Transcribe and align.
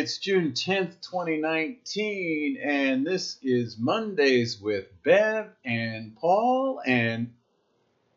Good. 0.00 0.04
It's 0.04 0.16
June 0.16 0.52
10th, 0.52 1.02
2019, 1.02 2.56
and 2.62 3.06
this 3.06 3.36
is 3.42 3.76
Mondays 3.78 4.58
with 4.58 4.86
Bev 5.02 5.50
and 5.62 6.16
Paul. 6.16 6.80
And 6.86 7.34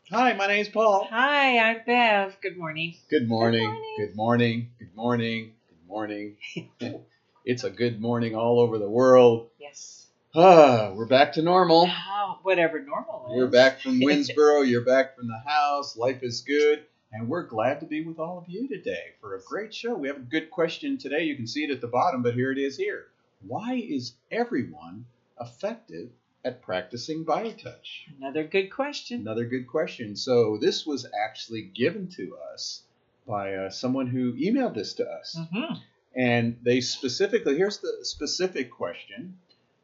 hi, 0.09 0.31
my 0.31 0.47
name's 0.47 0.69
Paul. 0.69 1.05
Hi, 1.09 1.57
I'm 1.57 1.81
Bev. 1.85 2.37
Good 2.41 2.57
morning. 2.57 2.95
Good 3.09 3.27
morning. 3.27 3.65
morning. 3.65 3.95
Good 3.97 4.15
morning. 4.15 4.69
Good 4.79 4.95
morning. 4.95 5.51
Good 5.67 5.87
morning. 5.89 6.37
it's 7.45 7.65
a 7.65 7.69
good 7.69 7.99
morning 7.99 8.33
all 8.33 8.61
over 8.61 8.77
the 8.77 8.89
world. 8.89 9.49
Yes. 9.59 10.07
Ah, 10.33 10.93
we're 10.95 11.05
back 11.05 11.33
to 11.33 11.41
normal. 11.41 11.89
Oh, 11.89 12.39
whatever 12.43 12.81
normal 12.81 13.27
is. 13.29 13.35
You're 13.35 13.47
back 13.47 13.81
from 13.81 13.99
Winsboro. 14.01 14.65
You're 14.65 14.85
back 14.85 15.17
from 15.17 15.27
the 15.27 15.41
house. 15.45 15.97
Life 15.97 16.23
is 16.23 16.41
good. 16.47 16.85
And 17.13 17.29
we're 17.29 17.45
glad 17.45 17.79
to 17.79 17.85
be 17.85 18.03
with 18.03 18.17
all 18.17 18.39
of 18.39 18.49
you 18.49 18.67
today 18.67 19.13
for 19.21 19.35
a 19.35 19.41
great 19.43 19.71
show. 19.71 19.93
We 19.93 20.07
have 20.07 20.17
a 20.17 20.21
good 20.21 20.49
question 20.49 20.97
today. 20.97 21.25
You 21.25 21.35
can 21.35 21.45
see 21.45 21.63
it 21.63 21.69
at 21.69 21.79
the 21.79 21.87
bottom, 21.87 22.23
but 22.23 22.33
here 22.33 22.51
it 22.51 22.57
is 22.57 22.75
here. 22.75 23.05
Why 23.45 23.75
is 23.75 24.13
everyone 24.31 25.05
effective 25.39 26.09
at 26.43 26.63
practicing 26.63 27.23
biotouch? 27.23 28.07
Another 28.17 28.43
good 28.43 28.69
question. 28.69 29.21
Another 29.21 29.45
good 29.45 29.67
question. 29.67 30.15
So, 30.15 30.57
this 30.57 30.87
was 30.87 31.05
actually 31.23 31.61
given 31.61 32.07
to 32.15 32.35
us 32.51 32.81
by 33.27 33.53
uh, 33.53 33.69
someone 33.69 34.07
who 34.07 34.33
emailed 34.33 34.73
this 34.73 34.95
to 34.95 35.07
us. 35.07 35.37
hmm 35.51 35.75
And 36.15 36.57
they 36.63 36.81
specifically, 36.81 37.57
here's 37.57 37.77
the 37.77 37.99
specific 38.01 38.71
question 38.71 39.37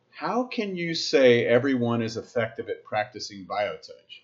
How 0.09 0.45
can 0.45 0.75
you 0.75 0.95
say 0.95 1.45
everyone 1.45 2.01
is 2.01 2.17
effective 2.17 2.69
at 2.69 2.83
practicing 2.83 3.45
biotouch? 3.45 4.23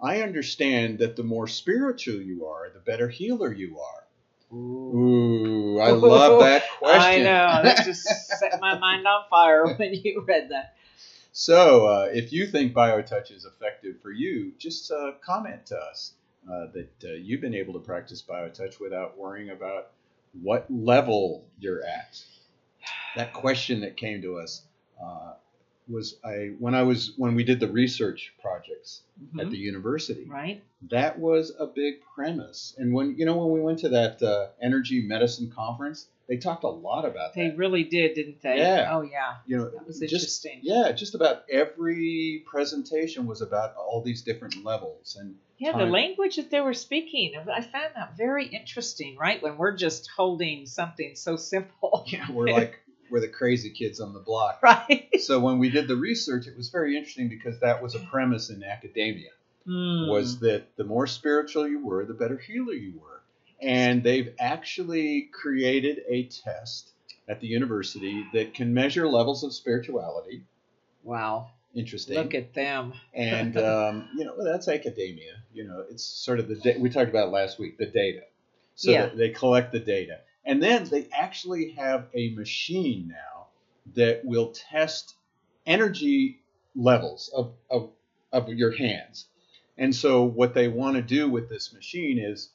I 0.00 0.22
understand 0.22 0.98
that 0.98 1.16
the 1.16 1.24
more 1.24 1.48
spiritual 1.48 2.20
you 2.20 2.46
are, 2.46 2.70
the 2.70 2.80
better 2.80 3.08
healer 3.08 3.52
you 3.52 3.78
are. 3.80 4.56
Ooh, 4.56 5.78
I 5.80 5.90
love 5.90 6.40
that 6.40 6.64
question. 6.78 7.00
I 7.02 7.16
know. 7.18 7.62
That 7.62 7.84
just 7.84 8.04
set 8.38 8.60
my 8.60 8.78
mind 8.78 9.06
on 9.06 9.24
fire 9.28 9.74
when 9.74 9.94
you 9.94 10.24
read 10.26 10.50
that. 10.50 10.74
So, 11.32 11.86
uh, 11.86 12.08
if 12.12 12.32
you 12.32 12.46
think 12.46 12.72
BioTouch 12.72 13.30
is 13.30 13.44
effective 13.44 14.00
for 14.00 14.10
you, 14.10 14.52
just 14.58 14.90
uh, 14.90 15.12
comment 15.24 15.66
to 15.66 15.76
us 15.76 16.14
uh, 16.50 16.66
that 16.72 16.90
uh, 17.04 17.12
you've 17.12 17.40
been 17.40 17.54
able 17.54 17.74
to 17.74 17.80
practice 17.80 18.22
BioTouch 18.28 18.80
without 18.80 19.18
worrying 19.18 19.50
about 19.50 19.90
what 20.42 20.66
level 20.70 21.44
you're 21.58 21.84
at. 21.84 22.22
That 23.16 23.32
question 23.32 23.80
that 23.80 23.96
came 23.96 24.22
to 24.22 24.38
us 24.38 24.62
uh, 25.02 25.34
was 25.88 26.16
I 26.24 26.50
when 26.58 26.74
I 26.74 26.82
was 26.82 27.12
when 27.16 27.34
we 27.34 27.44
did 27.44 27.60
the 27.60 27.68
research 27.70 28.32
projects 28.42 29.02
at 29.38 29.46
Mhm. 29.46 29.50
the 29.50 29.56
university. 29.56 30.24
Right? 30.28 30.62
That 30.90 31.18
was 31.18 31.52
a 31.58 31.66
big 31.66 32.00
premise. 32.14 32.74
And 32.78 32.92
when 32.92 33.16
you 33.18 33.24
know 33.26 33.36
when 33.38 33.50
we 33.52 33.60
went 33.60 33.78
to 33.80 33.88
that 33.90 34.22
uh, 34.22 34.48
energy 34.60 35.00
medicine 35.02 35.50
conference, 35.50 36.08
they 36.28 36.36
talked 36.36 36.64
a 36.64 36.68
lot 36.68 37.04
about 37.04 37.34
They 37.34 37.44
that. 37.44 37.50
They 37.52 37.56
really 37.56 37.84
did, 37.84 38.14
didn't 38.14 38.42
they? 38.42 38.58
Yeah. 38.58 38.90
Oh, 38.94 39.00
yeah. 39.02 39.36
You 39.46 39.56
know, 39.56 39.70
That 39.70 39.86
was 39.86 39.98
just 40.00 40.12
interesting. 40.44 40.60
yeah, 40.62 40.92
just 40.92 41.14
about 41.14 41.44
every 41.50 42.44
presentation 42.46 43.26
was 43.26 43.40
about 43.40 43.74
all 43.76 44.02
these 44.02 44.22
different 44.22 44.62
levels, 44.64 45.16
and 45.18 45.36
Yeah, 45.58 45.76
the 45.76 45.86
language 45.86 46.36
that 46.36 46.50
they 46.50 46.60
were 46.60 46.74
speaking, 46.74 47.34
I 47.36 47.62
found 47.62 47.94
that 47.96 48.16
very 48.16 48.46
interesting, 48.46 49.16
right? 49.16 49.42
When 49.42 49.56
we're 49.56 49.76
just 49.76 50.08
holding 50.16 50.66
something 50.66 51.16
so 51.16 51.36
simple. 51.36 52.04
yeah, 52.06 52.30
we're 52.30 52.48
like 52.50 52.78
we're 53.10 53.20
the 53.20 53.28
crazy 53.28 53.70
kids 53.70 54.00
on 54.00 54.12
the 54.12 54.20
block. 54.20 54.60
right? 54.62 55.08
So 55.20 55.40
when 55.40 55.58
we 55.58 55.70
did 55.70 55.88
the 55.88 55.96
research, 55.96 56.46
it 56.46 56.56
was 56.56 56.68
very 56.70 56.96
interesting 56.96 57.28
because 57.28 57.58
that 57.60 57.82
was 57.82 57.94
a 57.94 58.00
premise 58.00 58.50
in 58.50 58.62
academia 58.62 59.30
Mm. 59.66 60.08
was 60.08 60.38
that 60.40 60.64
the 60.76 60.84
more 60.84 61.06
spiritual 61.06 61.68
you 61.68 61.84
were, 61.84 62.02
the 62.06 62.14
better 62.14 62.38
healer 62.38 62.72
you 62.72 62.94
were, 63.02 63.20
and 63.60 64.02
they've 64.02 64.32
actually 64.40 65.28
created 65.30 66.00
a 66.08 66.22
test 66.24 66.88
at 67.28 67.40
the 67.42 67.48
university 67.48 68.24
that 68.32 68.54
can 68.54 68.72
measure 68.72 69.06
levels 69.06 69.44
of 69.44 69.52
spirituality. 69.52 70.42
Wow. 71.04 71.50
Interesting. 71.74 72.14
Look 72.14 72.34
at 72.34 72.54
them. 72.54 72.94
and 73.12 73.56
um, 73.58 74.08
you 74.16 74.24
know 74.24 74.42
that's 74.42 74.68
academia. 74.68 75.34
You 75.52 75.64
know, 75.64 75.84
it's 75.90 76.02
sort 76.04 76.38
of 76.38 76.48
the 76.48 76.54
da- 76.56 76.78
we 76.78 76.88
talked 76.88 77.10
about 77.10 77.30
last 77.30 77.58
week 77.58 77.76
the 77.76 77.84
data. 77.86 78.22
So 78.74 78.90
Yeah. 78.90 79.10
they 79.14 79.28
collect 79.30 79.72
the 79.72 79.80
data, 79.80 80.20
and 80.48 80.62
then 80.62 80.84
they 80.86 81.06
actually 81.12 81.72
have 81.72 82.06
a 82.14 82.30
machine 82.30 83.06
now 83.06 83.46
that 83.94 84.24
will 84.24 84.48
test 84.48 85.14
energy 85.66 86.40
levels 86.74 87.30
of 87.36 87.52
of, 87.70 87.90
of 88.32 88.48
your 88.48 88.72
hands. 88.72 89.26
And 89.76 89.94
so 89.94 90.24
what 90.24 90.54
they 90.54 90.66
want 90.66 90.96
to 90.96 91.02
do 91.02 91.28
with 91.28 91.48
this 91.48 91.72
machine 91.72 92.18
is 92.18 92.48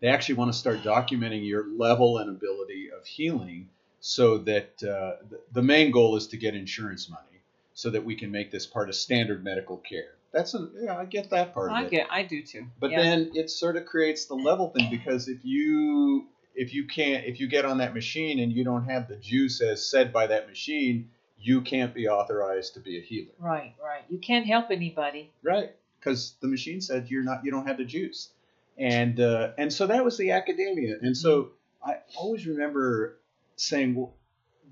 they 0.00 0.08
actually 0.08 0.34
want 0.34 0.52
to 0.52 0.58
start 0.58 0.82
documenting 0.82 1.46
your 1.46 1.66
level 1.66 2.18
and 2.18 2.28
ability 2.28 2.90
of 2.90 3.06
healing 3.06 3.68
so 4.00 4.38
that 4.38 4.82
uh, 4.82 5.24
the, 5.52 5.62
main 5.62 5.90
goal 5.90 6.16
is 6.16 6.26
to 6.28 6.36
get 6.36 6.54
insurance 6.54 7.08
money 7.08 7.40
so 7.72 7.88
that 7.90 8.04
we 8.04 8.14
can 8.14 8.30
make 8.30 8.50
this 8.50 8.66
part 8.66 8.88
of 8.90 8.94
standard 8.94 9.42
medical 9.42 9.78
care. 9.78 10.14
That's 10.32 10.54
a, 10.54 10.68
yeah, 10.78 10.98
I 10.98 11.06
get 11.06 11.30
that 11.30 11.54
part 11.54 11.72
I 11.72 11.80
of 11.80 11.86
it. 11.86 11.90
get, 11.90 12.06
I 12.10 12.22
do 12.24 12.42
too. 12.42 12.66
But 12.78 12.90
Yeah. 12.90 13.02
then 13.02 13.30
it 13.34 13.50
sort 13.50 13.76
of 13.76 13.86
creates 13.86 14.26
the 14.26 14.34
level 14.34 14.68
thing 14.68 14.88
because 14.90 15.28
if 15.28 15.44
you 15.44 16.26
if 16.56 16.74
you 16.74 16.86
can't 16.86 17.24
if 17.24 17.38
you 17.38 17.46
get 17.46 17.64
on 17.64 17.78
that 17.78 17.94
machine 17.94 18.40
and 18.40 18.52
you 18.52 18.64
don't 18.64 18.84
have 18.86 19.08
the 19.08 19.16
juice 19.16 19.60
as 19.60 19.88
said 19.88 20.12
by 20.12 20.26
that 20.26 20.48
machine, 20.48 21.10
you 21.38 21.60
can't 21.60 21.94
be 21.94 22.08
authorized 22.08 22.74
to 22.74 22.80
be 22.80 22.98
a 22.98 23.02
healer. 23.02 23.32
Right, 23.38 23.74
right. 23.82 24.02
You 24.08 24.18
can't 24.18 24.46
help 24.46 24.70
anybody. 24.70 25.30
Right. 25.42 25.70
Because 26.00 26.34
the 26.40 26.48
machine 26.48 26.80
said 26.80 27.08
you're 27.10 27.22
not 27.22 27.44
you 27.44 27.50
don't 27.50 27.66
have 27.66 27.76
the 27.76 27.84
juice. 27.84 28.30
And 28.78 29.20
uh, 29.20 29.52
and 29.58 29.72
so 29.72 29.86
that 29.86 30.04
was 30.04 30.18
the 30.18 30.32
academia. 30.32 30.96
And 31.00 31.16
so 31.16 31.50
I 31.84 31.98
always 32.16 32.46
remember 32.46 33.18
saying, 33.56 33.94
well, 33.94 34.14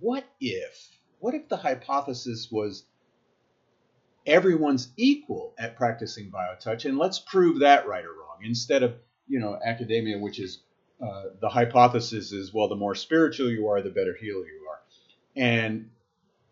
what 0.00 0.24
if 0.40 0.88
what 1.20 1.34
if 1.34 1.48
the 1.48 1.56
hypothesis 1.56 2.48
was 2.50 2.84
everyone's 4.26 4.88
equal 4.96 5.54
at 5.58 5.76
practicing 5.76 6.30
biotouch 6.30 6.86
and 6.86 6.98
let's 6.98 7.18
prove 7.18 7.60
that 7.60 7.86
right 7.86 8.04
or 8.04 8.12
wrong 8.12 8.38
instead 8.42 8.82
of 8.82 8.94
you 9.28 9.38
know 9.38 9.58
academia 9.64 10.18
which 10.18 10.38
is 10.38 10.60
uh, 11.02 11.24
the 11.40 11.48
hypothesis 11.48 12.32
is 12.32 12.52
well 12.52 12.68
the 12.68 12.76
more 12.76 12.94
spiritual 12.94 13.50
you 13.50 13.68
are 13.68 13.82
the 13.82 13.90
better 13.90 14.14
healer 14.20 14.46
you 14.46 14.66
are 14.70 14.80
and 15.36 15.90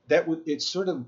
that 0.08 0.26
would 0.26 0.42
it 0.46 0.60
sort 0.62 0.88
of 0.88 1.04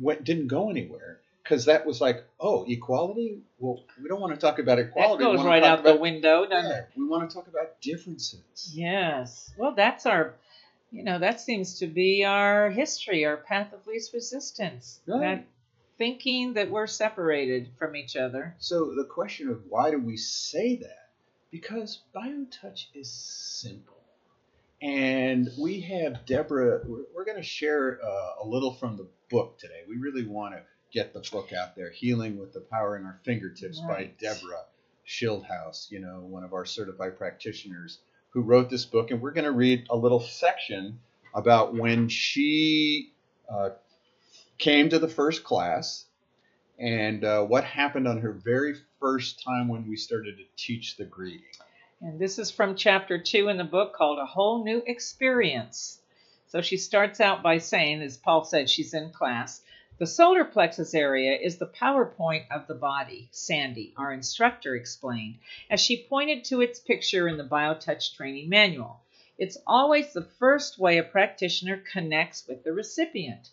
went 0.00 0.24
didn't 0.24 0.48
go 0.48 0.70
anywhere 0.70 1.20
because 1.42 1.66
that 1.66 1.84
was 1.86 2.00
like 2.00 2.24
oh 2.40 2.64
equality 2.68 3.38
well 3.58 3.84
we 4.02 4.08
don't 4.08 4.20
want 4.20 4.34
to 4.34 4.40
talk 4.40 4.58
about 4.58 4.78
equality 4.78 5.24
we 5.24 5.36
goes 5.36 5.44
right 5.44 5.62
out 5.62 5.82
the 5.84 5.90
about- 5.90 6.00
window, 6.00 6.46
doesn't 6.46 6.70
yeah, 6.70 6.78
it? 6.78 6.88
we 6.96 7.06
want 7.06 7.28
to 7.28 7.34
talk 7.34 7.46
about 7.46 7.80
differences 7.80 8.72
Yes. 8.74 9.52
Well, 9.58 9.72
that's 9.72 10.06
our, 10.06 10.34
you 10.90 11.04
know, 11.04 11.18
that 11.18 11.40
seems 11.40 11.78
to 11.80 11.86
be 11.86 12.24
our 12.24 12.70
history, 12.70 13.24
our 13.24 13.36
path 13.36 13.72
of 13.72 13.86
least 13.86 14.12
resistance. 14.14 15.00
Right. 15.06 15.20
That 15.20 15.44
thinking 15.98 16.54
that 16.54 16.70
we're 16.70 16.86
separated 16.86 17.68
from 17.78 17.94
each 17.94 18.16
other. 18.16 18.54
So 18.58 18.94
the 18.96 19.04
question 19.04 19.48
of 19.50 19.60
why 19.68 19.90
do 19.90 19.98
we 19.98 20.16
say 20.16 20.76
that? 20.76 21.03
Because 21.54 22.00
BioTouch 22.12 22.86
is 22.94 23.08
simple. 23.08 24.02
And 24.82 25.48
we 25.56 25.82
have 25.82 26.26
Deborah, 26.26 26.80
we're, 26.84 27.04
we're 27.14 27.24
going 27.24 27.36
to 27.36 27.44
share 27.44 28.00
uh, 28.04 28.42
a 28.42 28.44
little 28.44 28.72
from 28.72 28.96
the 28.96 29.06
book 29.30 29.56
today. 29.60 29.82
We 29.88 29.98
really 29.98 30.26
want 30.26 30.54
to 30.56 30.62
get 30.92 31.14
the 31.14 31.20
book 31.30 31.52
out 31.52 31.76
there, 31.76 31.90
Healing 31.90 32.40
with 32.40 32.52
the 32.52 32.58
Power 32.58 32.96
in 32.96 33.04
Our 33.04 33.20
Fingertips 33.22 33.78
by 33.78 34.10
Deborah 34.18 34.64
Schildhouse, 35.06 35.92
you 35.92 36.00
know, 36.00 36.26
one 36.28 36.42
of 36.42 36.54
our 36.54 36.64
certified 36.64 37.16
practitioners 37.16 38.00
who 38.30 38.40
wrote 38.40 38.68
this 38.68 38.84
book. 38.84 39.12
And 39.12 39.22
we're 39.22 39.30
going 39.30 39.44
to 39.44 39.52
read 39.52 39.86
a 39.90 39.96
little 39.96 40.18
section 40.18 40.98
about 41.36 41.72
when 41.72 42.08
she 42.08 43.12
uh, 43.48 43.70
came 44.58 44.88
to 44.88 44.98
the 44.98 45.06
first 45.06 45.44
class 45.44 46.04
and 46.78 47.24
uh, 47.24 47.42
what 47.44 47.64
happened 47.64 48.08
on 48.08 48.20
her 48.20 48.32
very 48.32 48.74
first 49.00 49.42
time 49.42 49.68
when 49.68 49.88
we 49.88 49.96
started 49.96 50.36
to 50.38 50.44
teach 50.56 50.96
the 50.96 51.04
greeting. 51.04 51.42
And 52.00 52.18
this 52.18 52.38
is 52.38 52.50
from 52.50 52.74
chapter 52.74 53.18
two 53.18 53.48
in 53.48 53.56
the 53.56 53.64
book 53.64 53.94
called 53.94 54.18
A 54.18 54.26
Whole 54.26 54.64
New 54.64 54.82
Experience. 54.86 56.00
So 56.48 56.60
she 56.60 56.76
starts 56.76 57.20
out 57.20 57.42
by 57.42 57.58
saying, 57.58 58.02
as 58.02 58.16
Paul 58.16 58.44
said, 58.44 58.68
she's 58.68 58.94
in 58.94 59.10
class. 59.10 59.62
The 59.98 60.06
solar 60.06 60.44
plexus 60.44 60.92
area 60.92 61.38
is 61.38 61.56
the 61.56 61.66
power 61.66 62.04
point 62.04 62.46
of 62.50 62.66
the 62.66 62.74
body, 62.74 63.28
Sandy, 63.30 63.94
our 63.96 64.12
instructor, 64.12 64.74
explained, 64.74 65.38
as 65.70 65.80
she 65.80 66.06
pointed 66.08 66.44
to 66.44 66.60
its 66.60 66.80
picture 66.80 67.28
in 67.28 67.36
the 67.36 67.44
BioTouch 67.44 68.16
training 68.16 68.48
manual. 68.48 69.00
It's 69.38 69.56
always 69.66 70.12
the 70.12 70.28
first 70.38 70.78
way 70.78 70.98
a 70.98 71.04
practitioner 71.04 71.76
connects 71.92 72.46
with 72.46 72.64
the 72.64 72.72
recipient. 72.72 73.50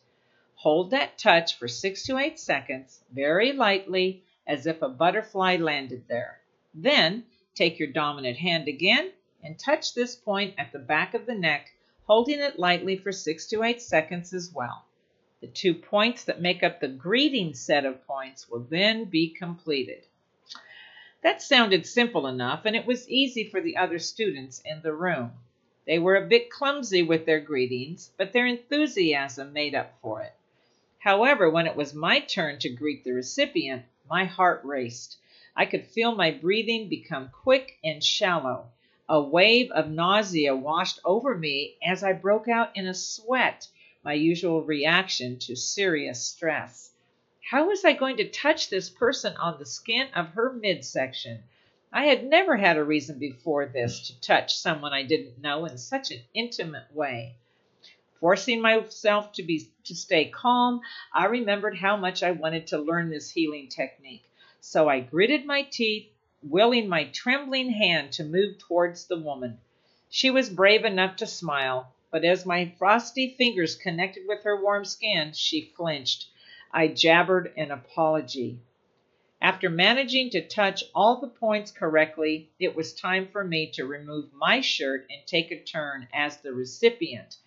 Hold 0.62 0.92
that 0.92 1.18
touch 1.18 1.58
for 1.58 1.68
six 1.68 2.04
to 2.04 2.20
eight 2.20 2.38
seconds, 2.38 3.04
very 3.12 3.52
lightly, 3.52 4.24
as 4.46 4.68
if 4.68 4.84
a 4.84 4.90
butterfly 4.90 5.56
landed 5.56 6.08
there. 6.08 6.40
Then 6.76 7.26
take 7.56 7.80
your 7.80 7.88
dominant 7.88 8.38
hand 8.38 8.68
again 8.68 9.12
and 9.42 9.58
touch 9.58 9.96
this 9.96 10.16
point 10.16 10.54
at 10.60 10.72
the 10.72 10.78
back 10.78 11.16
of 11.16 11.26
the 11.26 11.34
neck, 11.34 11.72
holding 12.06 12.40
it 12.40 12.60
lightly 12.60 12.96
for 12.96 13.12
six 13.12 13.48
to 13.48 13.64
eight 13.64 13.82
seconds 13.82 14.36
as 14.36 14.54
well. 14.54 14.86
The 15.40 15.48
two 15.48 15.74
points 15.74 16.26
that 16.26 16.42
make 16.42 16.62
up 16.62 16.80
the 16.80 16.90
greeting 16.90 17.56
set 17.56 17.84
of 17.84 18.06
points 18.06 18.48
will 18.48 18.68
then 18.70 19.06
be 19.06 19.30
completed. 19.30 20.06
That 21.24 21.42
sounded 21.42 21.88
simple 21.88 22.28
enough, 22.28 22.66
and 22.66 22.76
it 22.76 22.86
was 22.86 23.10
easy 23.10 23.50
for 23.50 23.62
the 23.62 23.78
other 23.78 23.98
students 23.98 24.62
in 24.64 24.84
the 24.84 24.94
room. 24.94 25.32
They 25.88 25.98
were 25.98 26.18
a 26.18 26.28
bit 26.28 26.52
clumsy 26.52 27.02
with 27.02 27.26
their 27.26 27.40
greetings, 27.40 28.12
but 28.16 28.32
their 28.32 28.46
enthusiasm 28.46 29.54
made 29.54 29.74
up 29.74 29.98
for 30.04 30.22
it. 30.22 30.34
However, 31.04 31.50
when 31.50 31.66
it 31.66 31.76
was 31.76 31.96
my 31.96 32.20
turn 32.20 32.60
to 32.60 32.70
greet 32.70 33.04
the 33.04 33.12
recipient, 33.12 33.86
my 34.08 34.26
heart 34.26 34.62
raced. 34.64 35.18
I 35.56 35.66
could 35.66 35.88
feel 35.88 36.14
my 36.14 36.30
breathing 36.30 36.90
become 36.90 37.30
quick 37.30 37.80
and 37.84 38.04
shallow. 38.04 38.70
A 39.10 39.20
wave 39.20 39.72
of 39.72 39.90
nausea 39.90 40.56
washed 40.56 41.00
over 41.04 41.36
me 41.36 41.76
as 41.84 42.04
I 42.04 42.14
broke 42.14 42.48
out 42.48 42.78
in 42.78 42.86
a 42.86 42.94
sweat, 42.94 43.68
my 44.04 44.14
usual 44.14 44.62
reaction 44.62 45.40
to 45.40 45.56
serious 45.56 46.22
stress. 46.22 46.92
How 47.50 47.68
was 47.68 47.84
I 47.84 47.94
going 47.94 48.18
to 48.18 48.30
touch 48.30 48.70
this 48.70 48.92
person 48.92 49.36
on 49.38 49.58
the 49.58 49.66
skin 49.66 50.08
of 50.14 50.30
her 50.30 50.54
midsection? 50.54 51.42
I 51.92 52.06
had 52.06 52.26
never 52.26 52.58
had 52.58 52.78
a 52.78 52.84
reason 52.84 53.18
before 53.18 53.66
this 53.66 54.06
to 54.08 54.22
touch 54.22 54.56
someone 54.56 54.94
I 54.94 55.02
didn't 55.02 55.42
know 55.42 55.66
in 55.66 55.80
such 55.80 56.12
an 56.12 56.22
intimate 56.36 56.94
way. 56.94 57.38
Forcing 58.22 58.62
myself 58.62 59.34
to 59.34 59.42
be 59.42 59.68
to 59.86 59.96
stay 59.96 60.26
calm, 60.26 60.82
I 61.12 61.26
remembered 61.26 61.76
how 61.76 61.98
much 61.98 62.22
I 62.22 62.30
wanted 62.30 62.68
to 62.68 62.78
learn 62.78 63.10
this 63.10 63.32
healing 63.32 63.68
technique. 63.68 64.24
So 64.60 64.88
I 64.88 65.00
gritted 65.00 65.44
my 65.44 65.64
teeth, 65.64 66.08
willing 66.44 66.88
my 66.88 67.06
trembling 67.06 67.72
hand 67.72 68.12
to 68.14 68.24
move 68.24 68.60
towards 68.60 69.08
the 69.08 69.18
woman. 69.18 69.60
She 70.08 70.30
was 70.30 70.52
brave 70.52 70.86
enough 70.86 71.16
to 71.16 71.26
smile, 71.26 71.96
but 72.12 72.24
as 72.24 72.46
my 72.46 72.72
frosty 72.78 73.34
fingers 73.40 73.74
connected 73.76 74.28
with 74.28 74.44
her 74.44 74.62
warm 74.62 74.86
skin, 74.86 75.34
she 75.34 75.74
flinched. 75.76 76.28
I 76.72 76.90
jabbered 76.90 77.52
an 77.58 77.72
apology. 77.72 78.60
After 79.42 79.68
managing 79.68 80.30
to 80.30 80.48
touch 80.48 80.84
all 80.94 81.20
the 81.20 81.28
points 81.28 81.72
correctly, 81.72 82.52
it 82.60 82.76
was 82.76 82.94
time 82.94 83.30
for 83.30 83.44
me 83.44 83.72
to 83.72 83.86
remove 83.88 84.32
my 84.32 84.62
shirt 84.62 85.08
and 85.10 85.26
take 85.26 85.50
a 85.50 85.60
turn 85.60 86.08
as 86.14 86.38
the 86.38 86.54
recipient. 86.54 87.38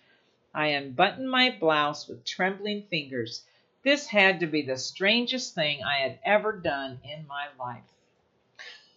I 0.55 0.67
unbuttoned 0.67 1.29
my 1.29 1.55
blouse 1.59 2.07
with 2.07 2.23
trembling 2.23 2.83
fingers. 2.89 3.43
This 3.83 4.07
had 4.07 4.39
to 4.39 4.47
be 4.47 4.61
the 4.61 4.77
strangest 4.77 5.53
thing 5.53 5.83
I 5.83 5.97
had 5.97 6.19
ever 6.23 6.53
done 6.53 6.99
in 7.03 7.27
my 7.27 7.47
life. 7.59 7.83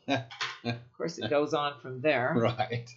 of 0.64 0.96
course, 0.96 1.18
it 1.18 1.28
goes 1.28 1.54
on 1.54 1.80
from 1.80 2.00
there. 2.00 2.32
Right. 2.36 2.88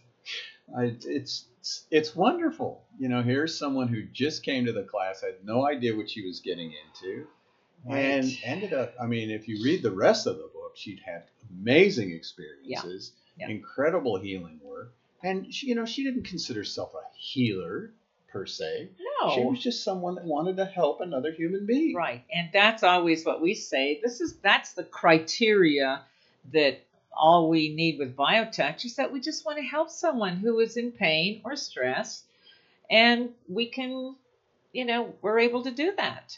I, 0.78 0.96
it's 1.04 1.48
it's 1.90 2.16
wonderful. 2.16 2.86
You 2.98 3.10
know, 3.10 3.22
here's 3.22 3.58
someone 3.58 3.88
who 3.88 4.04
just 4.04 4.44
came 4.44 4.66
to 4.66 4.72
the 4.72 4.84
class, 4.84 5.22
had 5.22 5.44
no 5.44 5.68
idea 5.68 5.96
what 5.96 6.10
she 6.10 6.26
was 6.26 6.40
getting 6.40 6.72
into, 6.72 7.28
right. 7.86 7.98
and 7.98 8.38
ended 8.44 8.74
up. 8.74 8.94
I 9.02 9.08
mean, 9.08 9.32
if 9.32 9.48
you 9.48 9.62
read 9.64 9.82
the 9.82 9.92
rest 9.92 10.28
of 10.28 10.38
the 10.38 10.50
book, 10.54 10.74
she'd 10.76 11.02
had 11.04 11.24
amazing 11.50 12.12
experiences, 12.12 13.12
yeah. 13.36 13.48
Yeah. 13.48 13.56
incredible 13.56 14.18
healing 14.20 14.60
work, 14.64 14.94
and 15.24 15.54
she, 15.54 15.68
you 15.68 15.76
know, 15.76 15.86
she 15.86 16.04
didn't 16.04 16.24
consider 16.24 16.60
herself 16.62 16.94
a 16.94 17.04
healer 17.18 17.92
per 18.32 18.46
se. 18.46 18.90
No, 19.22 19.36
she 19.36 19.42
was 19.42 19.60
just 19.60 19.84
someone 19.84 20.16
that 20.16 20.26
wanted 20.26 20.58
to 20.58 20.66
help 20.66 21.02
another 21.02 21.32
human 21.32 21.66
being. 21.66 21.96
Right, 21.96 22.24
and 22.34 22.50
that's 22.54 22.84
always 22.84 23.26
what 23.26 23.42
we 23.42 23.54
say. 23.54 24.00
This 24.02 24.22
is 24.22 24.36
that's 24.38 24.74
the 24.74 24.84
criteria 24.84 26.02
that 26.54 26.82
all 27.14 27.50
we 27.50 27.70
need 27.70 28.00
with 28.00 28.16
biotouch 28.16 28.86
is 28.86 28.96
that 28.96 29.12
we 29.12 29.20
just 29.20 29.46
want 29.46 29.58
to 29.58 29.64
help 29.64 29.90
someone 29.90 30.38
who 30.38 30.60
is 30.60 30.78
in 30.78 30.92
pain 30.92 31.42
or 31.44 31.56
stress 31.56 32.24
and 32.90 33.30
we 33.48 33.66
can 33.66 34.16
you 34.74 34.86
know 34.86 35.14
we're 35.22 35.40
able 35.40 35.64
to 35.64 35.72
do 35.72 35.94
that 35.98 36.38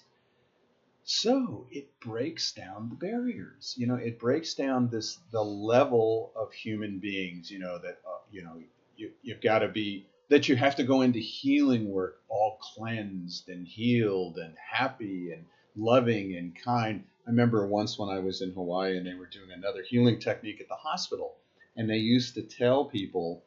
so 1.05 1.67
it 1.71 1.87
breaks 1.99 2.51
down 2.53 2.89
the 2.89 2.95
barriers 2.95 3.75
you 3.77 3.85
know 3.85 3.95
it 3.95 4.19
breaks 4.19 4.53
down 4.53 4.89
this 4.89 5.19
the 5.31 5.43
level 5.43 6.31
of 6.35 6.51
human 6.51 6.97
beings 6.99 7.51
you 7.51 7.59
know 7.59 7.77
that 7.77 7.99
uh, 8.07 8.17
you 8.31 8.43
know 8.43 8.57
you, 8.97 9.11
you've 9.21 9.41
got 9.41 9.59
to 9.59 9.67
be 9.67 10.05
that 10.29 10.47
you 10.47 10.55
have 10.55 10.75
to 10.77 10.83
go 10.83 11.01
into 11.01 11.19
healing 11.19 11.89
work 11.89 12.21
all 12.29 12.57
cleansed 12.61 13.49
and 13.49 13.67
healed 13.67 14.37
and 14.37 14.55
happy 14.57 15.31
and 15.31 15.45
loving 15.75 16.35
and 16.35 16.55
kind 16.55 17.03
I 17.25 17.29
remember 17.29 17.65
once 17.65 17.97
when 17.97 18.09
I 18.09 18.19
was 18.19 18.41
in 18.41 18.51
Hawaii 18.51 18.97
and 18.97 19.07
they 19.07 19.13
were 19.13 19.27
doing 19.27 19.51
another 19.51 19.81
healing 19.81 20.19
technique 20.19 20.59
at 20.59 20.67
the 20.67 20.75
hospital, 20.75 21.35
and 21.77 21.89
they 21.89 21.97
used 21.97 22.35
to 22.35 22.41
tell 22.41 22.83
people 22.83 23.41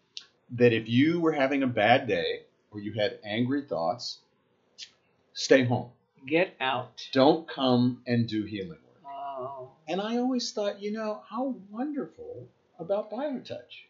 that 0.52 0.72
if 0.72 0.88
you 0.88 1.20
were 1.20 1.32
having 1.32 1.62
a 1.62 1.66
bad 1.66 2.08
day 2.08 2.42
or 2.70 2.80
you 2.80 2.92
had 2.94 3.18
angry 3.22 3.62
thoughts, 3.62 4.20
stay 5.34 5.64
home. 5.64 5.90
Get 6.26 6.56
out. 6.58 7.06
Don't 7.12 7.46
come 7.46 8.00
and 8.06 8.26
do 8.26 8.44
healing 8.44 8.70
work. 8.70 9.02
Oh. 9.06 9.72
And 9.86 10.00
I 10.00 10.16
always 10.16 10.50
thought, 10.52 10.80
you 10.80 10.92
know, 10.92 11.20
how 11.28 11.54
wonderful 11.70 12.48
about 12.78 13.10
BioTouch. 13.10 13.84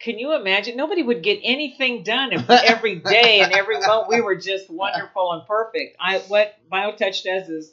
Can 0.00 0.18
you 0.18 0.34
imagine? 0.34 0.76
Nobody 0.76 1.02
would 1.02 1.22
get 1.22 1.40
anything 1.42 2.02
done 2.02 2.32
if 2.32 2.48
every 2.50 2.96
day 2.96 3.40
and 3.40 3.52
every 3.52 3.78
month 3.80 4.08
we 4.08 4.20
were 4.20 4.36
just 4.36 4.68
wonderful 4.68 5.32
and 5.32 5.46
perfect. 5.46 5.96
I 5.98 6.18
what 6.18 6.54
BioTouch 6.70 7.22
does 7.22 7.48
is 7.48 7.72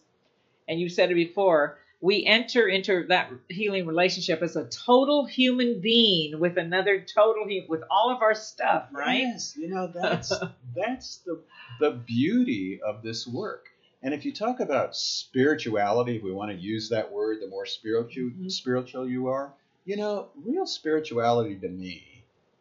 and 0.67 0.79
you 0.79 0.87
said 0.87 1.11
it 1.11 1.15
before, 1.15 1.77
we 1.99 2.25
enter 2.25 2.67
into 2.67 3.05
that 3.09 3.29
healing 3.49 3.85
relationship 3.85 4.41
as 4.41 4.55
a 4.55 4.65
total 4.65 5.25
human 5.25 5.81
being 5.81 6.39
with 6.39 6.57
another 6.57 7.01
total 7.01 7.45
with 7.67 7.81
all 7.91 8.09
of 8.09 8.21
our 8.21 8.33
stuff, 8.33 8.87
right? 8.91 9.19
Yes, 9.19 9.55
you 9.57 9.67
know 9.67 9.91
that's 9.93 10.33
that's 10.75 11.17
the 11.17 11.41
the 11.79 11.91
beauty 11.91 12.79
of 12.85 13.03
this 13.03 13.27
work. 13.27 13.65
And 14.01 14.15
if 14.15 14.25
you 14.25 14.33
talk 14.33 14.61
about 14.61 14.95
spirituality, 14.95 16.15
if 16.15 16.23
we 16.23 16.31
want 16.31 16.49
to 16.51 16.57
use 16.57 16.89
that 16.89 17.11
word, 17.11 17.37
the 17.39 17.47
more 17.47 17.67
spiritual 17.67 18.29
mm-hmm. 18.29 18.47
spiritual 18.47 19.07
you 19.07 19.27
are, 19.27 19.53
you 19.85 19.97
know, 19.97 20.29
real 20.43 20.65
spirituality 20.65 21.55
to 21.57 21.69
me 21.69 22.10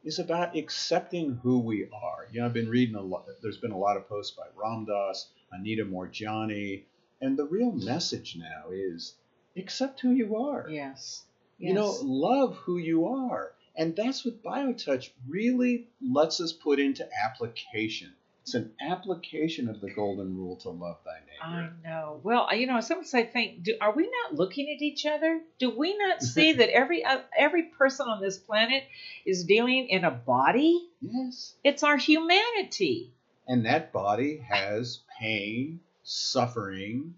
is 0.04 0.19
about 0.19 0.57
accepting 0.57 1.38
who 1.42 1.59
we 1.59 1.88
are. 1.92 2.26
You 2.30 2.40
know, 2.40 2.47
I've 2.47 2.54
been 2.54 2.69
reading 2.69 2.95
a 2.95 3.02
lot. 3.02 3.26
There's 3.42 3.59
been 3.59 3.73
a 3.73 3.78
lot 3.78 3.97
of 3.97 4.09
posts 4.09 4.37
by 4.37 4.45
Ram 4.57 4.87
Dass, 4.87 5.28
Anita 5.52 5.85
Moorjani, 5.85 6.85
and 7.21 7.38
the 7.38 7.45
real 7.45 7.73
message 7.73 8.37
now 8.37 8.71
is 8.73 9.14
accept 9.57 10.00
who 10.00 10.11
you 10.11 10.37
are. 10.37 10.66
Yes. 10.71 11.25
You 11.59 11.75
know, 11.75 11.95
love 12.02 12.57
who 12.57 12.78
you 12.78 13.07
are. 13.07 13.52
And 13.76 13.95
that's 13.95 14.25
what 14.25 14.42
BioTouch 14.42 15.11
really 15.28 15.88
lets 16.02 16.40
us 16.40 16.52
put 16.52 16.80
into 16.80 17.07
application. 17.25 18.12
It's 18.42 18.54
an 18.54 18.73
application 18.80 19.68
of 19.68 19.80
the 19.80 19.90
golden 19.90 20.37
rule 20.37 20.56
to 20.56 20.70
love 20.70 20.99
thy 21.04 21.20
neighbor. 21.20 21.73
I 21.85 21.88
know. 21.88 22.20
Well, 22.23 22.49
you 22.54 22.66
know, 22.66 22.80
sometimes 22.80 23.14
I 23.14 23.25
think, 23.25 23.62
do, 23.62 23.76
are 23.80 23.92
we 23.92 24.11
not 24.25 24.35
looking 24.35 24.75
at 24.75 24.82
each 24.82 25.04
other? 25.06 25.40
Do 25.59 25.70
we 25.70 25.97
not 25.97 26.23
see 26.35 26.54
that 26.54 26.70
every 26.70 27.04
uh, 27.04 27.20
every 27.37 27.64
person 27.64 28.09
on 28.09 28.20
this 28.20 28.38
planet 28.38 28.85
is 29.26 29.44
dealing 29.44 29.88
in 29.88 30.04
a 30.04 30.11
body? 30.11 30.88
Yes. 31.00 31.54
It's 31.62 31.82
our 31.82 31.97
humanity. 31.97 33.12
And 33.47 33.66
that 33.66 33.92
body 33.92 34.38
has 34.49 35.00
pain, 35.18 35.80
suffering, 36.02 37.14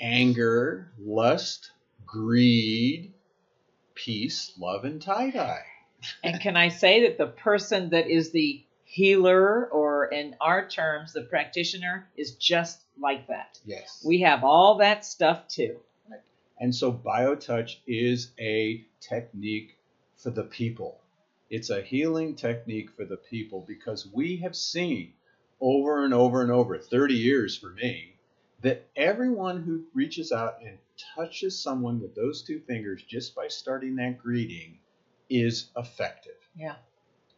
anger, 0.00 0.92
lust, 0.98 1.72
greed, 2.06 3.12
peace, 3.94 4.52
love, 4.58 4.84
and 4.84 5.02
tie 5.02 5.30
dye. 5.30 5.64
and 6.22 6.40
can 6.40 6.56
I 6.56 6.68
say 6.68 7.02
that 7.02 7.18
the 7.18 7.26
person 7.26 7.90
that 7.90 8.06
is 8.06 8.30
the 8.30 8.64
healer, 8.90 9.66
or 9.66 10.06
in 10.06 10.34
our 10.40 10.68
terms, 10.68 11.12
the 11.12 11.22
practitioner, 11.22 12.08
is 12.16 12.32
just 12.32 12.82
like 12.98 13.28
that? 13.28 13.56
Yes. 13.64 14.02
We 14.04 14.22
have 14.22 14.42
all 14.42 14.78
that 14.78 15.04
stuff 15.04 15.46
too. 15.46 15.78
Right. 16.10 16.20
And 16.58 16.74
so 16.74 16.92
BioTouch 16.92 17.76
is 17.86 18.32
a 18.40 18.84
technique 19.00 19.76
for 20.16 20.30
the 20.30 20.42
people. 20.42 20.98
It's 21.50 21.70
a 21.70 21.82
healing 21.82 22.34
technique 22.34 22.90
for 22.96 23.04
the 23.04 23.16
people 23.16 23.64
because 23.66 24.08
we 24.12 24.38
have 24.38 24.56
seen 24.56 25.12
over 25.60 26.04
and 26.04 26.12
over 26.12 26.42
and 26.42 26.50
over, 26.50 26.76
30 26.76 27.14
years 27.14 27.56
for 27.56 27.70
me, 27.70 28.16
that 28.62 28.88
everyone 28.96 29.62
who 29.62 29.84
reaches 29.94 30.32
out 30.32 30.58
and 30.66 30.76
touches 31.14 31.56
someone 31.62 32.00
with 32.00 32.16
those 32.16 32.42
two 32.42 32.58
fingers 32.66 33.04
just 33.04 33.36
by 33.36 33.46
starting 33.46 33.94
that 33.96 34.18
greeting 34.18 34.78
is 35.28 35.70
effective. 35.76 36.34
Yeah, 36.56 36.74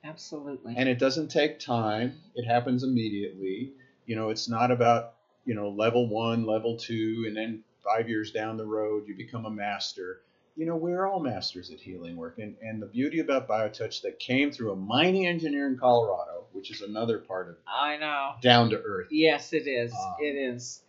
absolutely. 0.04 0.75
And 0.76 0.88
it 0.88 0.99
doesn't 0.99 1.28
take 1.28 1.59
time, 1.59 2.14
it 2.35 2.44
happens 2.44 2.82
immediately. 2.82 3.73
You 4.06 4.16
know, 4.16 4.30
it's 4.30 4.49
not 4.49 4.71
about, 4.71 5.14
you 5.44 5.54
know, 5.54 5.71
level 5.71 6.09
one, 6.09 6.44
level 6.44 6.76
two, 6.76 7.25
and 7.26 7.37
then 7.37 7.62
five 7.85 8.09
years 8.09 8.30
down 8.30 8.56
the 8.56 8.64
road 8.64 9.06
you 9.06 9.14
become 9.14 9.47
a 9.47 9.50
master. 9.50 10.21
You 10.56 10.66
know, 10.66 10.76
we're 10.76 11.06
all 11.06 11.21
masters 11.21 11.71
at 11.71 11.80
healing 11.80 12.16
work. 12.16 12.38
And, 12.38 12.56
and 12.62 12.80
the 12.82 12.87
beauty 12.87 13.21
about 13.21 13.49
BioTouch 13.49 14.02
that 14.02 14.18
came 14.18 14.50
through 14.50 14.73
a 14.73 14.76
mining 14.76 15.26
engineer 15.26 15.66
in 15.66 15.78
Colorado, 15.78 16.44
which 16.52 16.71
is 16.71 16.82
another 16.82 17.18
part 17.18 17.49
of 17.49 17.56
I 17.66 17.97
know 17.97 18.32
down 18.42 18.71
to 18.71 18.76
earth. 18.82 19.09
Yes, 19.11 19.52
it 19.52 19.66
is. 19.66 19.92
Um, 19.92 20.14
it 20.21 20.35
is. 20.37 20.82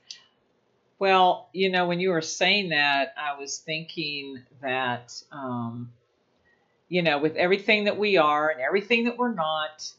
Well, 1.00 1.50
you 1.54 1.70
know, 1.70 1.88
when 1.88 2.00
you 2.00 2.10
were 2.10 2.22
saying 2.22 2.70
that, 2.70 3.14
I 3.18 3.40
was 3.40 3.60
thinking 3.60 4.44
that, 4.62 5.14
um, 5.32 5.92
you 6.94 7.02
know, 7.02 7.18
with 7.18 7.36
everything 7.38 7.86
that 7.86 7.98
we 7.98 8.18
are 8.18 8.52
and 8.52 8.62
everything 8.62 9.06
that 9.06 9.18
we're 9.18 9.34
not, 9.34 9.92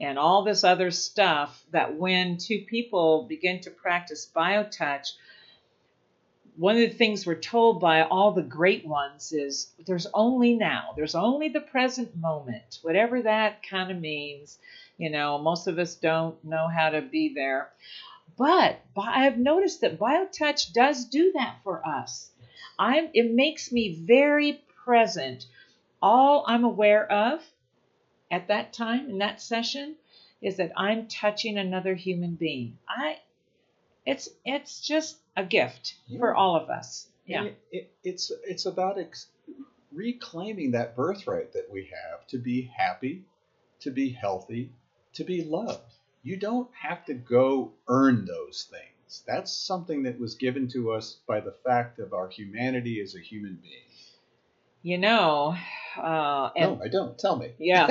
and 0.00 0.18
all 0.18 0.42
this 0.42 0.64
other 0.64 0.90
stuff, 0.90 1.62
that 1.70 1.98
when 1.98 2.38
two 2.38 2.64
people 2.66 3.26
begin 3.28 3.60
to 3.60 3.70
practice 3.70 4.26
biotouch, 4.34 5.08
one 6.56 6.76
of 6.76 6.80
the 6.80 6.96
things 6.96 7.26
we're 7.26 7.34
told 7.34 7.78
by 7.78 8.04
all 8.04 8.32
the 8.32 8.40
great 8.40 8.86
ones 8.86 9.32
is 9.32 9.70
there's 9.86 10.06
only 10.14 10.54
now, 10.54 10.94
there's 10.96 11.14
only 11.14 11.50
the 11.50 11.60
present 11.60 12.16
moment, 12.16 12.78
whatever 12.80 13.20
that 13.20 13.62
kind 13.62 13.90
of 13.90 13.98
means. 13.98 14.58
You 14.96 15.10
know, 15.10 15.36
most 15.36 15.66
of 15.66 15.78
us 15.78 15.94
don't 15.96 16.42
know 16.42 16.68
how 16.68 16.88
to 16.88 17.02
be 17.02 17.34
there. 17.34 17.68
But 18.38 18.80
I've 18.96 19.36
noticed 19.36 19.82
that 19.82 19.98
BioTouch 19.98 20.72
does 20.72 21.04
do 21.04 21.32
that 21.34 21.56
for 21.62 21.86
us. 21.86 22.30
I'm, 22.78 23.10
it 23.12 23.30
makes 23.30 23.70
me 23.70 23.92
very 23.92 24.62
present. 24.84 25.44
All 26.02 26.44
I'm 26.46 26.64
aware 26.64 27.10
of 27.10 27.42
at 28.30 28.48
that 28.48 28.72
time 28.72 29.10
in 29.10 29.18
that 29.18 29.40
session 29.40 29.96
is 30.40 30.56
that 30.56 30.72
I'm 30.76 31.06
touching 31.08 31.58
another 31.58 31.94
human 31.94 32.34
being. 32.34 32.78
I 32.88 33.18
it's 34.06 34.28
it's 34.44 34.80
just 34.80 35.18
a 35.36 35.44
gift 35.44 35.96
yeah. 36.06 36.18
for 36.18 36.34
all 36.34 36.56
of 36.56 36.70
us. 36.70 37.08
Yeah. 37.26 37.44
It, 37.44 37.58
it, 37.70 37.92
it's 38.02 38.32
it's 38.44 38.66
about 38.66 38.98
ex- 38.98 39.28
reclaiming 39.92 40.72
that 40.72 40.96
birthright 40.96 41.52
that 41.52 41.70
we 41.70 41.90
have 41.92 42.26
to 42.28 42.38
be 42.38 42.62
happy, 42.62 43.24
to 43.80 43.90
be 43.90 44.10
healthy, 44.10 44.72
to 45.14 45.24
be 45.24 45.44
loved. 45.44 45.94
You 46.22 46.36
don't 46.36 46.70
have 46.74 47.04
to 47.06 47.14
go 47.14 47.72
earn 47.88 48.24
those 48.24 48.68
things. 48.70 49.22
That's 49.26 49.52
something 49.52 50.04
that 50.04 50.20
was 50.20 50.34
given 50.34 50.68
to 50.68 50.92
us 50.92 51.18
by 51.26 51.40
the 51.40 51.54
fact 51.64 51.98
of 51.98 52.12
our 52.12 52.28
humanity 52.28 53.00
as 53.00 53.14
a 53.14 53.20
human 53.20 53.58
being. 53.62 53.89
You 54.82 54.98
know, 54.98 55.54
uh, 55.96 56.50
no, 56.56 56.80
I 56.82 56.88
don't. 56.88 57.18
Tell 57.18 57.36
me. 57.36 57.52
Yeah, 57.58 57.88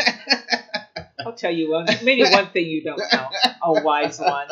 I'll 1.25 1.34
tell 1.34 1.51
you 1.51 1.72
one. 1.72 1.86
Maybe 2.03 2.24
one 2.24 2.48
thing 2.48 2.65
you 2.65 2.84
don't 2.84 3.01
know. 3.12 3.29
A 3.62 3.84
wise 3.84 4.19
one. 4.19 4.48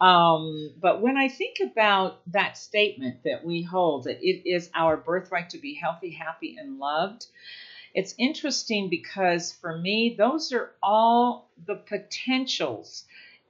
Um, 0.00 0.72
but 0.80 1.00
when 1.00 1.16
I 1.16 1.28
think 1.28 1.56
about 1.60 2.20
that 2.32 2.56
statement 2.56 3.22
that 3.24 3.44
we 3.44 3.62
hold, 3.62 4.04
that 4.04 4.22
it 4.22 4.48
is 4.48 4.70
our 4.74 4.96
birthright 4.96 5.50
to 5.50 5.58
be 5.58 5.74
healthy, 5.74 6.10
happy, 6.10 6.56
and 6.58 6.78
loved, 6.78 7.26
it's 7.94 8.14
interesting 8.18 8.88
because 8.88 9.52
for 9.52 9.76
me, 9.78 10.14
those 10.16 10.52
are 10.52 10.70
all 10.82 11.48
the 11.66 11.76
potentials 11.76 13.04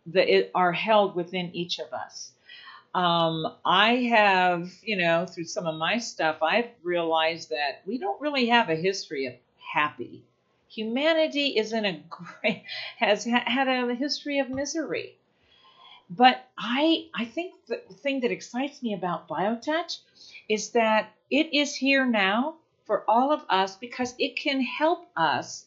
that 0.06 0.50
are 0.54 0.72
held 0.72 1.14
within 1.14 1.54
each 1.54 1.78
of 1.78 1.92
us. 1.92 2.32
Um, 2.94 3.54
I 3.64 3.96
have, 4.10 4.70
you 4.82 4.96
know, 4.96 5.26
through 5.26 5.44
some 5.44 5.66
of 5.66 5.76
my 5.76 5.98
stuff, 5.98 6.42
I've 6.42 6.70
realized 6.82 7.50
that 7.50 7.82
we 7.86 7.98
don't 7.98 8.20
really 8.20 8.46
have 8.46 8.70
a 8.70 8.74
history 8.74 9.26
of 9.26 9.34
happy. 9.72 10.24
Humanity 10.68 11.56
is 11.58 11.72
in 11.72 11.84
a 11.84 11.92
great, 12.10 12.64
has 12.98 13.24
had 13.24 13.68
a 13.68 13.94
history 13.94 14.38
of 14.38 14.50
misery. 14.50 15.16
But 16.10 16.42
I, 16.56 17.08
I 17.14 17.26
think 17.26 17.54
the 17.66 17.76
thing 17.76 18.20
that 18.20 18.30
excites 18.30 18.82
me 18.82 18.94
about 18.94 19.28
BioTouch 19.28 19.98
is 20.48 20.70
that 20.70 21.10
it 21.30 21.52
is 21.52 21.74
here 21.74 22.06
now 22.06 22.56
for 22.86 23.04
all 23.06 23.30
of 23.32 23.44
us 23.50 23.76
because 23.76 24.14
it 24.18 24.36
can 24.36 24.62
help 24.62 25.06
us 25.14 25.66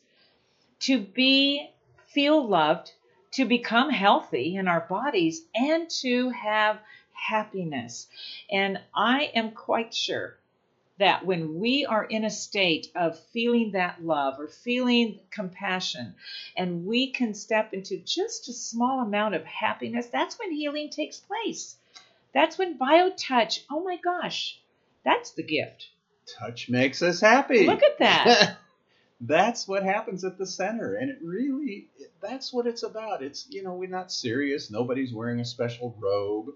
to 0.80 1.00
be 1.00 1.70
feel 2.08 2.48
loved, 2.48 2.92
to 3.32 3.46
become 3.46 3.92
healthy 3.92 4.56
in 4.56 4.68
our 4.68 4.82
bodies, 4.82 5.44
and 5.54 5.90
to 5.90 6.30
have 6.30 6.80
happiness. 7.22 8.08
And 8.52 8.80
I 8.96 9.32
am 9.36 9.52
quite 9.52 9.94
sure 9.94 10.38
that 10.98 11.26
when 11.26 11.60
we 11.60 11.86
are 11.86 12.04
in 12.04 12.26
a 12.26 12.30
state 12.30 12.88
of 12.96 13.20
feeling 13.34 13.72
that 13.72 14.04
love 14.04 14.40
or 14.40 14.48
feeling 14.48 15.20
compassion, 15.32 16.14
and 16.56 16.86
we 16.86 17.12
can 17.12 17.34
step 17.34 17.74
into 17.74 17.98
just 17.98 18.50
a 18.50 18.54
small 18.54 19.02
amount 19.02 19.36
of 19.36 19.44
happiness, 19.46 20.08
that's 20.08 20.38
when 20.38 20.52
healing 20.52 20.90
takes 20.90 21.20
place. 21.20 21.76
That's 22.34 22.58
when 22.58 22.78
BioTouch, 22.78 23.62
oh 23.70 23.84
my 23.84 23.98
gosh, 23.98 24.60
that's 25.04 25.32
the 25.32 25.44
gift. 25.44 25.88
Touch 26.40 26.70
makes 26.70 27.02
us 27.02 27.20
happy. 27.20 27.66
Look 27.66 27.84
at 27.84 27.98
that. 28.00 28.58
that's 29.22 29.68
what 29.68 29.84
happens 29.84 30.24
at 30.24 30.38
the 30.38 30.48
center 30.48 30.96
and 30.96 31.12
it 31.12 31.20
really 31.24 31.88
that's 32.22 32.52
what 32.52 32.66
it's 32.66 32.82
about 32.82 33.22
it's 33.22 33.46
you 33.52 33.62
know 33.62 33.74
we're 33.74 33.88
not 33.88 34.12
serious 34.12 34.72
nobody's 34.72 35.14
wearing 35.14 35.40
a 35.40 35.46
special 35.46 35.96
robe 36.00 36.48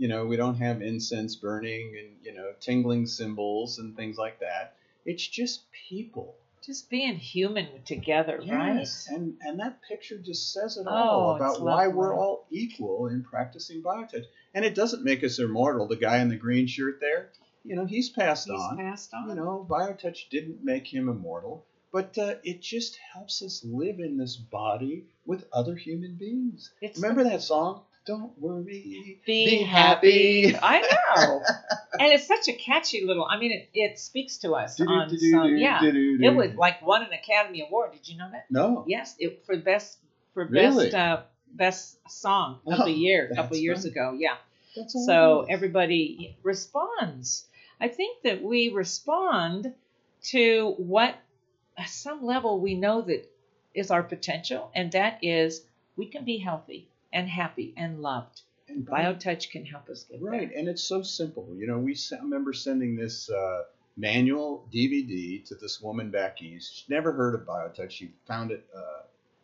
you 0.00 0.08
know 0.08 0.24
we 0.24 0.36
don't 0.36 0.56
have 0.56 0.80
incense 0.80 1.36
burning 1.36 1.94
and 1.98 2.08
you 2.24 2.32
know 2.32 2.52
tingling 2.58 3.06
cymbals 3.06 3.78
and 3.78 3.94
things 3.94 4.16
like 4.16 4.40
that. 4.40 4.74
It's 5.04 5.26
just 5.26 5.70
people. 5.88 6.36
Just 6.64 6.90
being 6.90 7.16
human 7.16 7.66
together 7.84 8.40
yes, 8.42 9.06
right? 9.08 9.16
and 9.16 9.36
and 9.42 9.60
that 9.60 9.80
picture 9.82 10.16
just 10.18 10.52
says 10.54 10.78
it 10.78 10.86
all 10.86 11.32
oh, 11.32 11.36
about 11.36 11.60
why 11.60 11.88
we're 11.88 12.16
all 12.16 12.46
equal 12.50 13.08
in 13.08 13.22
practicing 13.22 13.82
biotouch 13.82 14.24
and 14.54 14.64
it 14.64 14.74
doesn't 14.74 15.04
make 15.04 15.22
us 15.22 15.38
immortal. 15.38 15.86
The 15.86 15.96
guy 15.96 16.18
in 16.18 16.30
the 16.30 16.36
green 16.36 16.66
shirt 16.66 16.98
there 17.00 17.30
you 17.64 17.76
know 17.76 17.84
he's 17.84 18.08
passed 18.08 18.48
he's 18.48 18.58
on. 18.58 18.78
passed 18.78 19.12
on. 19.12 19.28
you 19.28 19.34
know 19.34 19.66
biotouch 19.68 20.28
didn't 20.30 20.64
make 20.64 20.86
him 20.86 21.08
immortal 21.08 21.64
but 21.92 22.16
uh, 22.18 22.34
it 22.44 22.60
just 22.60 22.98
helps 23.12 23.42
us 23.42 23.64
live 23.64 24.00
in 24.00 24.16
this 24.16 24.36
body 24.36 25.06
with 25.26 25.44
other 25.52 25.74
human 25.74 26.14
beings. 26.14 26.70
It's 26.80 27.00
Remember 27.00 27.24
that 27.24 27.42
song? 27.42 27.82
Don't 28.06 28.36
worry, 28.40 28.64
be, 28.64 29.20
be 29.26 29.62
happy. 29.62 30.52
happy. 30.52 30.58
I 30.62 30.80
know, 30.80 31.42
and 32.00 32.12
it's 32.12 32.26
such 32.26 32.48
a 32.48 32.54
catchy 32.54 33.04
little. 33.04 33.26
I 33.26 33.38
mean, 33.38 33.52
it, 33.52 33.68
it 33.74 33.98
speaks 33.98 34.38
to 34.38 34.54
us 34.54 34.80
on 34.80 35.10
some. 35.10 35.56
Yeah, 35.56 35.80
it 35.82 36.34
was 36.34 36.54
like 36.54 36.80
won 36.82 37.02
an 37.02 37.12
Academy 37.12 37.62
Award. 37.66 37.92
Did 37.92 38.08
you 38.08 38.16
know 38.16 38.30
that? 38.32 38.46
No. 38.50 38.84
Yes, 38.88 39.16
it 39.18 39.44
for 39.44 39.56
best 39.58 39.98
for 40.32 40.46
really? 40.46 40.86
best 40.86 40.94
uh, 40.94 41.22
best 41.52 41.98
song 42.10 42.60
of 42.66 42.80
oh, 42.80 42.84
the 42.86 42.92
year 42.92 43.28
a 43.30 43.36
couple 43.36 43.56
years 43.58 43.82
funny. 43.82 43.90
ago. 43.90 44.16
Yeah. 44.18 44.36
That's 44.76 44.94
so 45.04 45.46
everybody 45.48 46.36
responds. 46.42 47.46
I 47.80 47.88
think 47.88 48.22
that 48.22 48.42
we 48.42 48.70
respond 48.70 49.74
to 50.24 50.74
what 50.78 51.16
at 51.76 51.88
some 51.88 52.24
level 52.24 52.60
we 52.60 52.74
know 52.74 53.02
that 53.02 53.30
is 53.74 53.90
our 53.90 54.02
potential, 54.02 54.70
and 54.74 54.92
that 54.92 55.18
is 55.22 55.64
we 55.96 56.06
can 56.06 56.24
be 56.24 56.38
healthy 56.38 56.88
and 57.12 57.28
happy 57.28 57.74
and 57.76 58.00
loved. 58.00 58.42
And 58.68 58.86
BioTouch 58.86 59.50
can 59.50 59.64
help 59.64 59.88
us 59.88 60.04
get 60.04 60.22
right, 60.22 60.48
there. 60.48 60.58
and 60.58 60.68
it's 60.68 60.82
so 60.82 61.02
simple. 61.02 61.48
You 61.56 61.66
know, 61.66 61.78
we 61.78 61.96
I 62.12 62.22
remember 62.22 62.52
sending 62.52 62.96
this 62.96 63.28
uh, 63.28 63.62
manual 63.96 64.66
DVD 64.72 65.44
to 65.46 65.54
this 65.56 65.80
woman 65.80 66.10
back 66.10 66.40
east. 66.40 66.76
She'd 66.76 66.90
never 66.90 67.12
heard 67.12 67.34
of 67.34 67.42
BioTouch. 67.42 67.90
She 67.90 68.12
found 68.26 68.52
it 68.52 68.64
uh, 68.74 69.02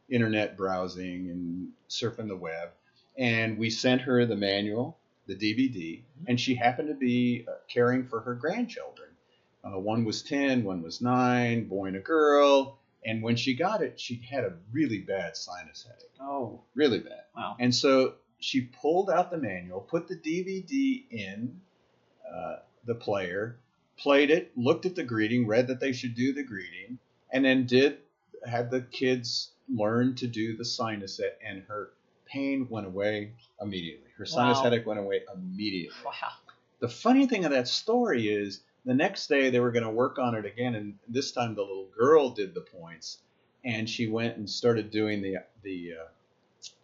internet 0.09 0.57
browsing 0.57 1.31
and 1.31 1.69
surfing 1.89 2.29
the 2.29 2.37
web, 2.37 2.71
and 3.19 3.59
we 3.59 3.71
sent 3.71 4.03
her 4.03 4.25
the 4.27 4.37
manual, 4.37 4.97
the 5.27 5.35
DVD, 5.35 5.99
mm-hmm. 5.99 6.25
and 6.29 6.41
she 6.41 6.55
happened 6.55 6.89
to 6.89 6.95
be 6.95 7.45
uh, 7.49 7.53
caring 7.69 8.07
for 8.07 8.21
her 8.21 8.35
grandchildren. 8.35 9.06
Uh, 9.67 9.79
one 9.79 10.05
was 10.05 10.23
10, 10.23 10.65
one 10.65 10.83
was 10.83 11.01
9, 11.01 11.67
boy 11.69 11.87
and 11.87 11.97
a 11.97 12.01
girl. 12.01 12.79
And 13.05 13.23
when 13.23 13.37
she 13.37 13.55
got 13.55 13.83
it, 13.83 13.99
she 14.01 14.21
had 14.29 14.45
a 14.45 14.55
really 14.73 14.99
bad 14.99 15.37
sinus 15.37 15.85
headache. 15.87 16.11
Oh. 16.21 16.61
Really 16.75 17.01
bad. 17.01 17.25
Wow. 17.37 17.57
And 17.59 17.75
so 17.75 18.15
she 18.39 18.63
pulled 18.63 19.11
out 19.11 19.31
the 19.31 19.39
manual, 19.39 19.81
put 19.81 20.09
the 20.09 20.17
DVD 20.17 21.05
in 21.11 21.61
uh, 22.29 22.57
the 22.85 22.95
player, 22.95 23.57
played 23.97 24.31
it, 24.31 24.53
looked 24.57 24.87
at 24.87 24.95
the 24.95 25.05
greeting, 25.05 25.47
read 25.47 25.69
that 25.69 25.81
they 25.81 25.93
should 25.93 26.15
do 26.15 26.33
the 26.33 26.43
greeting, 26.43 26.99
and 27.31 27.45
then 27.45 27.67
did 27.67 27.99
had 28.45 28.71
the 28.71 28.83
kids 28.83 29.51
learn 29.69 30.15
to 30.17 30.27
do 30.27 30.57
the 30.57 30.65
sinus 30.65 31.17
set, 31.17 31.39
and 31.45 31.63
her 31.69 31.91
pain 32.27 32.67
went 32.69 32.87
away 32.87 33.33
immediately. 33.61 34.11
Her 34.17 34.27
sinus 34.27 34.59
wow. 34.59 34.65
headache 34.65 34.87
went 34.87 35.01
away 35.01 35.23
immediately. 35.35 35.97
Wow. 36.05 36.13
The 36.81 36.89
funny 36.89 37.27
thing 37.27 37.45
of 37.45 37.53
that 37.53 37.69
story 37.69 38.29
is 38.29 38.61
the 38.87 38.95
next 38.95 39.27
day 39.27 39.51
they 39.51 39.61
were 39.61 39.73
going 39.73 39.85
to 39.85 39.91
work 39.91 40.19
on 40.19 40.35
it 40.35 40.47
again, 40.47 40.77
and 40.77 40.95
this 41.09 41.33
time 41.33 41.55
the 41.55 41.61
little 41.61 41.89
girl 41.99 42.31
did 42.31 42.55
the 42.55 42.61
points, 42.61 43.19
and 43.65 43.91
she 43.91 44.07
went 44.07 44.37
and 44.37 44.49
started 44.49 44.91
doing 44.91 45.21
the 45.21 45.39
the 45.63 45.95
uh, 46.01 46.07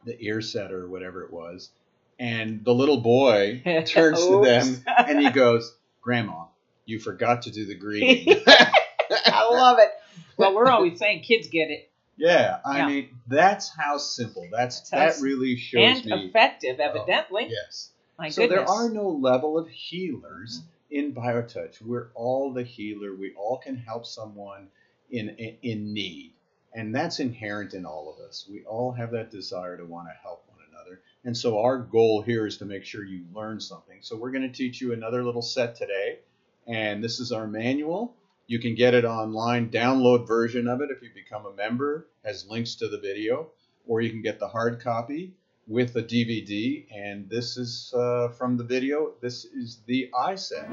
the 0.05 0.21
ear 0.21 0.43
set 0.43 0.73
or 0.73 0.89
whatever 0.89 1.23
it 1.23 1.33
was, 1.33 1.71
and 2.19 2.65
the 2.65 2.75
little 2.75 3.01
boy 3.01 3.63
turns 3.87 4.21
to 4.27 4.45
them 4.45 4.85
and 4.99 5.21
he 5.21 5.31
goes, 5.31 5.77
"Grandma, 6.03 6.45
you 6.85 6.99
forgot 6.99 7.43
to 7.43 7.51
do 7.51 7.65
the 7.65 7.77
greeting." 7.77 8.43
I 9.27 9.49
love 9.51 9.79
it. 9.79 9.91
Well, 10.37 10.55
we're 10.55 10.69
always 10.69 10.99
saying 10.99 11.23
kids 11.23 11.49
get 11.49 11.71
it. 11.71 11.89
Yeah, 12.17 12.59
I 12.65 12.79
yeah. 12.79 12.87
mean 12.87 13.09
that's 13.29 13.75
how 13.75 13.99
simple. 13.99 14.49
That's, 14.51 14.91
that's 14.91 15.19
that 15.19 15.25
really 15.25 15.57
shows 15.57 16.01
and 16.01 16.07
me 16.07 16.27
effective, 16.27 16.81
evidently. 16.81 17.45
Oh, 17.47 17.51
yes. 17.51 17.91
My 18.19 18.29
so 18.29 18.43
goodness. 18.43 18.69
there 18.69 18.69
are 18.69 18.91
no 18.91 19.09
level 19.09 19.59
of 19.59 19.69
healers 19.69 20.63
in 20.93 21.15
BioTouch, 21.15 21.81
we're 21.83 22.11
all 22.15 22.53
the 22.53 22.63
healer. 22.63 23.15
We 23.15 23.33
all 23.35 23.59
can 23.59 23.77
help 23.77 24.07
someone 24.07 24.69
in, 25.11 25.31
in, 25.31 25.57
in 25.63 25.93
need. 25.93 26.35
And 26.75 26.95
that's 26.95 27.21
inherent 27.21 27.75
in 27.75 27.85
all 27.85 28.15
of 28.15 28.25
us. 28.27 28.47
We 28.51 28.65
all 28.65 28.93
have 28.93 29.11
that 29.13 29.31
desire 29.31 29.77
to 29.77 29.85
want 29.85 30.09
to 30.09 30.23
help 30.23 30.45
one 30.49 30.59
another. 30.71 31.01
And 31.25 31.37
so 31.37 31.61
our 31.61 31.79
goal 31.79 32.23
here 32.23 32.47
is 32.47 32.59
to 32.59 32.65
make 32.65 32.85
sure 32.85 33.05
you 33.05 33.25
learn 33.35 33.61
something. 33.61 33.99
So 34.01 34.17
we're 34.17 34.31
going 34.31 34.51
to 34.51 34.57
teach 34.57 34.81
you 34.81 34.93
another 34.93 35.25
little 35.25 35.43
set 35.43 35.77
today. 35.77 36.21
And 36.67 37.03
this 37.03 37.21
is 37.21 37.33
our 37.33 37.47
manual. 37.47 38.17
You 38.47 38.59
can 38.59 38.75
get 38.75 38.95
it 38.95 39.05
online, 39.05 39.71
download 39.71 40.27
version 40.27 40.69
of 40.69 40.81
it 40.81 40.91
if 40.91 41.03
you 41.03 41.11
become 41.15 41.47
a 41.47 41.55
member, 41.55 42.09
has 42.25 42.47
links 42.47 42.75
to 42.77 42.89
the 42.89 42.99
video, 42.99 43.51
or 43.87 44.01
you 44.01 44.11
can 44.11 44.23
get 44.23 44.39
the 44.39 44.49
hard 44.49 44.81
copy. 44.81 45.35
With 45.66 45.97
a 45.97 46.02
DVD, 46.02 46.87
and 46.92 47.28
this 47.31 47.57
is 47.57 47.92
uh, 47.97 48.28
from 48.28 48.57
the 48.57 48.64
video. 48.64 49.12
This 49.21 49.45
is 49.45 49.81
the 49.87 50.11
eye 50.19 50.35
set. 50.35 50.69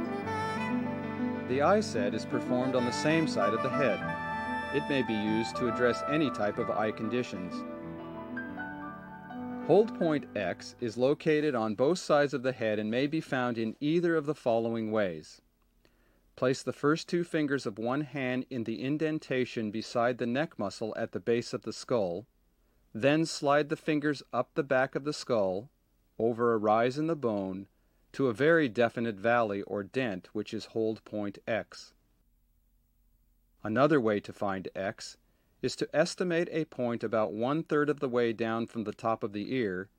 The 1.48 1.62
eye 1.62 1.79
set 1.79 2.13
is 2.13 2.25
performed 2.25 2.75
on 2.75 2.86
the 2.86 2.91
same 2.91 3.27
side 3.27 3.53
of 3.53 3.63
the 3.63 3.69
head. 3.69 4.00
It 4.75 4.88
may 4.89 5.01
be 5.01 5.13
used 5.13 5.55
to 5.58 5.67
address 5.67 6.03
any 6.10 6.29
type 6.31 6.58
of 6.58 6.69
eye 6.69 6.91
conditions. 6.91 7.53
Hold 9.67 9.98
point 10.00 10.25
X 10.36 10.75
is 10.79 10.98
located 10.98 11.53
on 11.53 11.75
both 11.75 12.00
sides 12.00 12.34
of 12.34 12.41
the 12.41 12.51
head 12.51 12.79
and 12.79 12.89
may 12.89 13.05
be 13.05 13.22
found 13.22 13.58
in 13.58 13.75
either 13.79 14.15
of 14.15 14.25
the 14.25 14.34
following 14.34 14.91
ways. 14.91 15.41
Place 16.36 16.63
the 16.63 16.74
first 16.74 17.08
two 17.08 17.24
fingers 17.24 17.65
of 17.65 17.77
one 17.77 18.01
hand 18.01 18.46
in 18.50 18.63
the 18.63 18.81
indentation 18.84 19.69
beside 19.69 20.17
the 20.17 20.25
neck 20.25 20.58
muscle 20.58 20.93
at 20.98 21.12
the 21.12 21.19
base 21.19 21.53
of 21.53 21.63
the 21.63 21.74
skull, 21.74 22.25
then 22.93 23.25
slide 23.25 23.69
the 23.69 23.75
fingers 23.75 24.24
up 24.34 24.53
the 24.53 24.63
back 24.63 24.96
of 24.96 25.03
the 25.03 25.13
skull, 25.13 25.69
over 26.17 26.53
a 26.53 26.58
rise 26.58 26.98
in 26.98 27.08
the 27.08 27.15
bone, 27.15 27.67
to 28.12 28.27
a 28.27 28.34
very 28.34 28.67
definite 28.67 29.15
valley 29.15 29.62
or 29.63 29.84
dent 29.84 30.27
which 30.34 30.53
is 30.53 30.65
hold 30.65 31.03
point 31.05 31.38
X. 31.48 31.93
Another 33.63 34.00
way 34.00 34.19
to 34.19 34.34
find 34.34 34.67
X 34.74 35.17
is 35.62 35.75
to 35.75 35.96
estimate 35.96 36.50
a 36.51 36.65
point 36.65 37.03
about 37.03 37.34
one 37.34 37.63
third 37.63 37.89
of 37.89 38.00
the 38.00 38.10
way 38.10 38.34
down 38.34 38.65
from 38.65 38.86
the 38.86 38.93
top 38.93 39.24
of 39.24 39.34
the 39.34 39.53
ear 39.53 39.89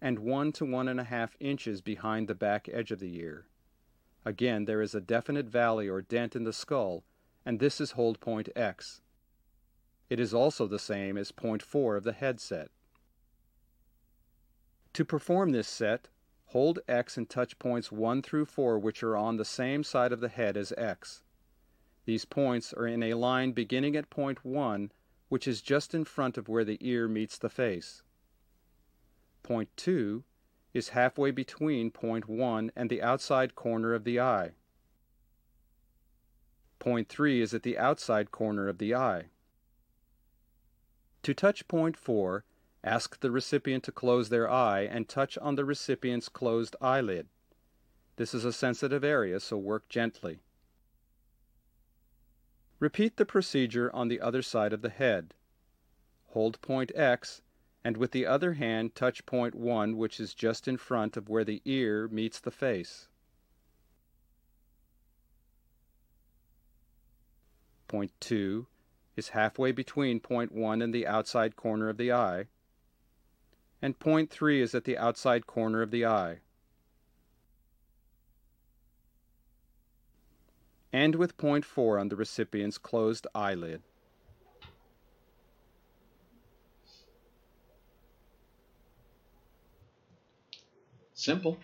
and 0.00 0.18
one 0.18 0.50
to 0.50 0.64
one 0.64 0.88
and 0.88 0.98
a 0.98 1.04
half 1.04 1.36
inches 1.38 1.82
behind 1.82 2.26
the 2.26 2.34
back 2.34 2.68
edge 2.72 2.90
of 2.90 2.98
the 2.98 3.18
ear. 3.18 3.46
Again, 4.24 4.64
there 4.64 4.82
is 4.82 4.94
a 4.94 5.00
definite 5.00 5.46
valley 5.46 5.88
or 5.88 6.00
dent 6.00 6.34
in 6.34 6.44
the 6.44 6.52
skull, 6.52 7.04
and 7.44 7.60
this 7.60 7.80
is 7.80 7.92
hold 7.92 8.20
point 8.20 8.48
X. 8.56 9.02
It 10.10 10.18
is 10.18 10.34
also 10.34 10.66
the 10.66 10.80
same 10.80 11.16
as 11.16 11.30
point 11.30 11.62
4 11.62 11.96
of 11.96 12.02
the 12.02 12.12
headset. 12.12 12.70
To 14.94 15.04
perform 15.04 15.50
this 15.52 15.68
set, 15.68 16.08
hold 16.46 16.80
X 16.88 17.16
and 17.16 17.30
touch 17.30 17.60
points 17.60 17.92
1 17.92 18.22
through 18.22 18.46
4 18.46 18.76
which 18.80 19.04
are 19.04 19.16
on 19.16 19.36
the 19.36 19.44
same 19.44 19.84
side 19.84 20.12
of 20.12 20.18
the 20.18 20.28
head 20.28 20.56
as 20.56 20.72
X. 20.76 21.22
These 22.06 22.24
points 22.24 22.72
are 22.72 22.88
in 22.88 23.04
a 23.04 23.14
line 23.14 23.52
beginning 23.52 23.94
at 23.94 24.10
point 24.10 24.44
1 24.44 24.90
which 25.28 25.46
is 25.46 25.62
just 25.62 25.94
in 25.94 26.04
front 26.04 26.36
of 26.36 26.48
where 26.48 26.64
the 26.64 26.78
ear 26.80 27.06
meets 27.06 27.38
the 27.38 27.48
face. 27.48 28.02
Point 29.44 29.68
2 29.76 30.24
is 30.74 30.88
halfway 30.88 31.30
between 31.30 31.92
point 31.92 32.28
1 32.28 32.72
and 32.74 32.90
the 32.90 33.00
outside 33.00 33.54
corner 33.54 33.94
of 33.94 34.02
the 34.02 34.18
eye. 34.18 34.54
Point 36.80 37.08
3 37.08 37.40
is 37.40 37.54
at 37.54 37.62
the 37.62 37.78
outside 37.78 38.32
corner 38.32 38.66
of 38.68 38.78
the 38.78 38.92
eye. 38.92 39.26
To 41.22 41.34
touch 41.34 41.68
point 41.68 41.96
4, 41.96 42.44
ask 42.82 43.20
the 43.20 43.30
recipient 43.30 43.84
to 43.84 43.92
close 43.92 44.28
their 44.28 44.50
eye 44.50 44.82
and 44.82 45.08
touch 45.08 45.36
on 45.38 45.54
the 45.54 45.64
recipient's 45.64 46.28
closed 46.28 46.76
eyelid. 46.80 47.28
This 48.16 48.32
is 48.32 48.44
a 48.44 48.52
sensitive 48.52 49.04
area, 49.04 49.40
so 49.40 49.58
work 49.58 49.88
gently. 49.88 50.40
Repeat 52.78 53.18
the 53.18 53.26
procedure 53.26 53.94
on 53.94 54.08
the 54.08 54.20
other 54.20 54.40
side 54.40 54.72
of 54.72 54.80
the 54.80 54.88
head. 54.88 55.34
Hold 56.28 56.60
point 56.62 56.90
X, 56.94 57.42
and 57.84 57.98
with 57.98 58.12
the 58.12 58.24
other 58.24 58.54
hand 58.54 58.94
touch 58.94 59.26
point 59.26 59.54
1 59.54 59.98
which 59.98 60.20
is 60.20 60.32
just 60.32 60.66
in 60.66 60.78
front 60.78 61.16
of 61.16 61.28
where 61.28 61.44
the 61.44 61.60
ear 61.66 62.08
meets 62.08 62.40
the 62.40 62.50
face. 62.50 63.08
Point 67.88 68.12
2 68.20 68.66
is 69.20 69.28
halfway 69.28 69.70
between 69.70 70.18
point 70.18 70.50
1 70.50 70.80
and 70.80 70.94
the 70.94 71.06
outside 71.06 71.54
corner 71.54 71.90
of 71.90 71.98
the 71.98 72.10
eye, 72.10 72.46
and 73.82 73.98
point 73.98 74.30
3 74.30 74.62
is 74.62 74.74
at 74.74 74.84
the 74.84 74.96
outside 74.96 75.46
corner 75.46 75.82
of 75.82 75.90
the 75.90 76.06
eye. 76.06 76.38
End 80.90 81.14
with 81.16 81.36
point 81.36 81.66
4 81.66 81.98
on 81.98 82.08
the 82.08 82.16
recipient's 82.16 82.78
closed 82.78 83.26
eyelid. 83.34 83.82
Simple. 91.12 91.58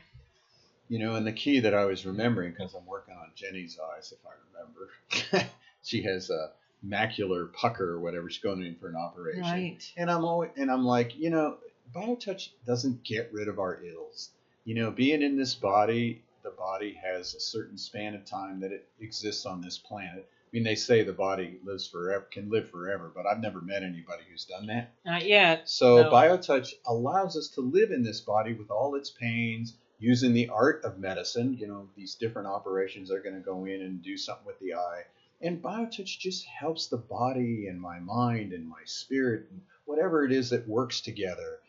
You 0.89 0.99
know, 0.99 1.15
and 1.15 1.27
the 1.27 1.33
key 1.33 1.61
that 1.61 1.73
I 1.73 1.87
was 1.87 2.05
remembering, 2.05 2.51
because 2.51 2.75
I'm 2.75 2.85
working 2.85 3.15
on 3.15 3.31
Jenny's 3.35 3.79
eyes, 3.97 4.13
if 4.13 4.19
I 4.27 4.35
remember, 4.53 5.49
she 5.83 6.03
has 6.03 6.29
a 6.29 6.53
macular 6.87 7.53
pucker 7.53 7.91
or 7.91 8.01
whatever. 8.01 8.31
She's 8.31 8.43
going 8.43 8.63
in 8.63 8.77
for 8.77 8.89
an 8.89 8.97
operation. 8.97 9.43
Right. 9.43 9.93
And 9.97 10.11
I'm 10.11 10.25
always, 10.25 10.51
and 10.57 10.71
I'm 10.71 10.85
like, 10.85 11.17
you 11.17 11.31
know, 11.31 11.57
BioTouch 11.95 12.51
doesn't 12.67 13.03
get 13.05 13.31
rid 13.33 13.49
of 13.49 13.59
our 13.59 13.81
ills. 13.83 14.31
You 14.65 14.75
know, 14.75 14.91
being 14.91 15.23
in 15.23 15.37
this 15.37 15.55
body, 15.55 16.23
the 16.43 16.51
body 16.51 16.99
has 17.03 17.35
a 17.35 17.41
certain 17.41 17.79
span 17.79 18.15
of 18.15 18.25
time 18.25 18.61
that 18.61 18.73
it 18.73 18.87
exists 19.01 19.47
on 19.47 19.61
this 19.61 19.79
planet. 19.79 20.29
I 20.29 20.49
mean, 20.53 20.65
they 20.65 20.75
say 20.77 21.03
the 21.03 21.13
body 21.13 21.59
lives 21.65 21.87
forever, 21.87 22.27
can 22.31 22.49
live 22.51 22.71
forever, 22.71 23.11
but 23.15 23.27
I've 23.27 23.41
never 23.41 23.61
met 23.61 23.83
anybody 23.83 24.23
who's 24.31 24.45
done 24.45 24.67
that. 24.67 24.93
Not 25.05 25.27
yet. 25.27 25.69
So 25.69 26.03
No. 26.03 26.11
BioTouch 26.11 26.75
allows 26.87 27.37
us 27.37 27.49
to 27.49 27.61
live 27.61 27.91
in 27.91 28.03
this 28.03 28.21
body 28.21 28.53
with 28.55 28.71
all 28.71 28.95
its 28.95 29.11
pains, 29.11 29.75
using 29.99 30.33
the 30.33 30.49
art 30.49 30.85
of 30.85 30.99
medicine. 30.99 31.57
You 31.59 31.67
know, 31.67 31.89
these 31.97 32.15
different 32.15 32.49
operations 32.49 33.11
are 33.11 33.21
going 33.21 33.35
to 33.35 33.41
go 33.41 33.65
in 33.65 33.83
and 33.83 34.03
do 34.03 34.17
something 34.17 34.47
with 34.47 34.59
the 34.61 34.75
eye. 34.75 35.03
And 35.43 35.63
BioTouch 35.63 36.19
just 36.19 36.47
helps 36.47 36.87
the 36.87 36.97
body 36.97 37.67
and 37.69 37.81
my 37.81 37.99
mind 38.01 38.53
and 38.53 38.69
my 38.69 38.83
spirit 38.85 39.47
and 39.51 39.61
whatever 39.85 40.25
it 40.25 40.33
is 40.33 40.51
that 40.51 40.67
works 40.67 41.01
together 41.01 41.61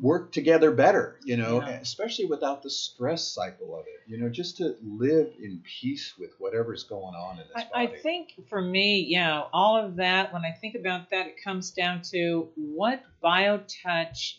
work 0.00 0.32
together 0.32 0.70
better, 0.72 1.18
you 1.24 1.36
know, 1.36 1.60
Yeah. 1.60 1.68
especially 1.80 2.26
without 2.26 2.62
the 2.62 2.70
stress 2.70 3.24
cycle 3.24 3.78
of 3.78 3.86
it. 3.86 4.02
You 4.06 4.18
know, 4.18 4.28
just 4.28 4.56
to 4.58 4.76
live 4.82 5.32
in 5.40 5.62
peace 5.64 6.14
with 6.18 6.34
whatever's 6.40 6.84
going 6.84 7.14
on 7.14 7.38
in 7.38 7.46
this 7.46 7.64
I, 7.72 7.84
I 7.84 7.86
think 7.86 8.34
for 8.48 8.60
me, 8.60 9.06
yeah, 9.08 9.44
all 9.52 9.76
of 9.76 9.96
that, 9.96 10.32
when 10.32 10.44
I 10.44 10.52
think 10.52 10.74
about 10.74 11.10
that, 11.10 11.26
it 11.26 11.42
comes 11.42 11.70
down 11.70 12.02
to 12.10 12.48
what 12.56 13.02
BioTouch 13.22 14.36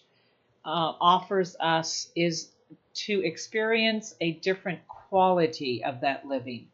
uh, 0.65 0.93
offers 0.99 1.55
us 1.59 2.11
is 2.15 2.51
to 2.93 3.25
experience 3.25 4.15
a 4.21 4.33
different 4.33 4.87
quality 4.87 5.83
of 5.83 6.01
that 6.01 6.27
living. 6.27 6.67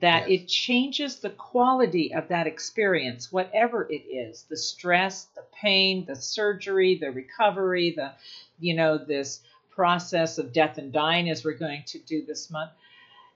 That 0.00 0.28
Yes. 0.28 0.42
it 0.42 0.48
changes 0.48 1.20
the 1.20 1.30
quality 1.30 2.12
of 2.14 2.28
that 2.28 2.46
experience, 2.46 3.30
whatever 3.32 3.86
it 3.90 4.02
is 4.10 4.44
the 4.48 4.56
stress, 4.56 5.24
the 5.36 5.44
pain, 5.52 6.04
the 6.04 6.16
surgery, 6.16 6.96
the 6.96 7.12
recovery, 7.12 7.92
the, 7.96 8.12
you 8.58 8.74
know, 8.74 8.98
this 8.98 9.40
process 9.70 10.38
of 10.38 10.52
death 10.52 10.78
and 10.78 10.92
dying 10.92 11.30
as 11.30 11.44
we're 11.44 11.52
going 11.52 11.82
to 11.86 11.98
do 12.00 12.24
this 12.24 12.50
month 12.50 12.70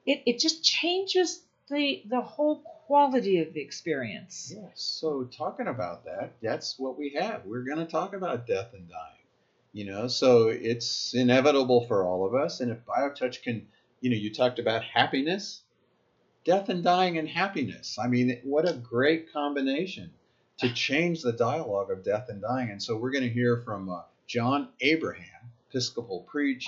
it, 0.06 0.22
it 0.26 0.38
just 0.38 0.64
changes 0.64 1.42
the 1.68 2.02
the 2.08 2.20
whole 2.20 2.62
quality 2.86 3.42
of 3.42 3.52
the 3.52 3.60
experience. 3.60 4.54
Yes. 4.56 4.70
So 4.80 5.24
talking 5.24 5.66
about 5.66 6.06
that, 6.06 6.32
that's 6.42 6.78
what 6.78 6.98
we 6.98 7.14
have. 7.20 7.44
We're 7.44 7.64
going 7.64 7.78
to 7.78 7.86
talk 7.86 8.14
about 8.14 8.46
death 8.46 8.72
and 8.72 8.88
dying. 8.88 9.14
You 9.74 9.84
know, 9.84 10.08
so 10.08 10.48
it's 10.48 11.12
inevitable 11.14 11.86
for 11.86 12.04
all 12.04 12.26
of 12.26 12.34
us. 12.34 12.60
And 12.60 12.72
if 12.72 12.78
BioTouch 12.86 13.42
can, 13.42 13.66
you 14.00 14.08
know, 14.10 14.16
you 14.16 14.32
talked 14.32 14.58
about 14.58 14.82
happiness, 14.82 15.60
death 16.44 16.68
and 16.68 16.82
dying 16.82 17.18
and 17.18 17.28
happiness. 17.28 17.98
I 17.98 18.08
mean, 18.08 18.40
what 18.44 18.68
a 18.68 18.74
great 18.74 19.32
combination 19.32 20.10
to 20.58 20.72
change 20.74 21.22
the 21.22 21.32
dialogue 21.32 21.90
of 21.90 22.04
death 22.04 22.28
and 22.28 22.40
dying. 22.40 22.70
And 22.70 22.82
so 22.82 22.96
we're 22.96 23.10
going 23.10 23.24
to 23.24 23.30
hear 23.30 23.58
from 23.58 23.88
uh, 23.88 24.02
John 24.26 24.68
Abraham, 24.80 25.52
Episcopal 25.70 26.22
preach, 26.30 26.66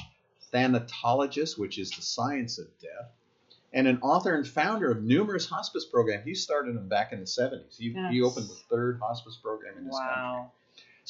thanatologist, 0.53 1.59
which 1.59 1.79
is 1.79 1.91
the 1.91 2.03
science 2.03 2.59
of 2.59 2.67
death, 2.81 3.11
and 3.73 3.87
an 3.87 3.99
author 4.03 4.35
and 4.35 4.47
founder 4.47 4.91
of 4.91 5.03
numerous 5.03 5.47
hospice 5.47 5.85
programs. 5.85 6.25
He 6.25 6.35
started 6.35 6.75
them 6.77 6.89
back 6.89 7.13
in 7.13 7.21
the 7.21 7.25
70s. 7.27 7.77
He, 7.79 7.93
he 8.11 8.23
opened 8.23 8.49
the 8.49 8.59
third 8.69 8.99
hospice 9.01 9.37
program 9.37 9.79
in 9.79 9.85
this 9.87 9.97
country. 9.97 10.23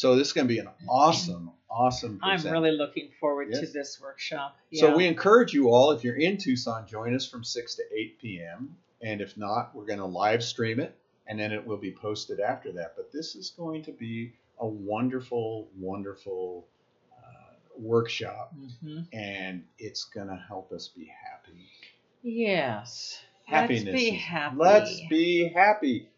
So 0.01 0.17
this 0.17 0.29
is 0.29 0.33
going 0.33 0.49
to 0.49 0.55
be 0.55 0.59
an 0.59 0.69
awesome, 0.89 1.51
awesome. 1.71 2.21
I'm 2.23 2.43
really 2.45 2.71
looking 2.71 3.11
forward 3.21 3.53
to 3.53 3.67
this 3.67 4.01
workshop. 4.01 4.57
Yeah. 4.71 4.81
So 4.81 4.97
we 4.97 5.07
encourage 5.07 5.53
you 5.53 5.69
all, 5.69 5.91
if 5.91 6.03
you're 6.03 6.17
in 6.17 6.39
Tucson, 6.39 6.87
join 6.87 7.15
us 7.15 7.29
from 7.29 7.45
6 7.45 7.75
to 7.75 7.83
8 7.95 8.19
p.m. 8.19 8.75
And 9.03 9.21
if 9.21 9.37
not, 9.37 9.75
we're 9.75 9.85
going 9.85 9.99
to 9.99 10.07
live 10.07 10.43
stream 10.43 10.81
it, 10.81 10.97
and 11.27 11.39
then 11.39 11.53
it 11.53 11.67
will 11.67 11.77
be 11.77 11.93
posted 11.93 12.41
after 12.41 12.73
that. 12.73 12.95
But 12.97 13.13
this 13.13 13.35
is 13.37 13.51
going 13.51 13.83
to 13.83 13.93
be 13.93 14.33
a 14.59 14.67
wonderful, 14.67 15.69
wonderful 15.79 16.67
uh, 17.13 17.57
workshop, 17.77 18.55
Mhm. 18.83 19.07
and 19.13 19.67
it's 19.79 20.05
going 20.05 20.29
to 20.29 20.43
help 20.49 20.73
us 20.73 20.89
be 20.89 21.05
happy. 21.05 21.69
Yes. 22.23 23.21
Happiness. 23.45 23.85
Let's 23.85 24.03
be 24.03 24.11
happy. 24.13 24.57
Let's 24.57 25.01
be 25.11 25.49
happy. 25.49 26.09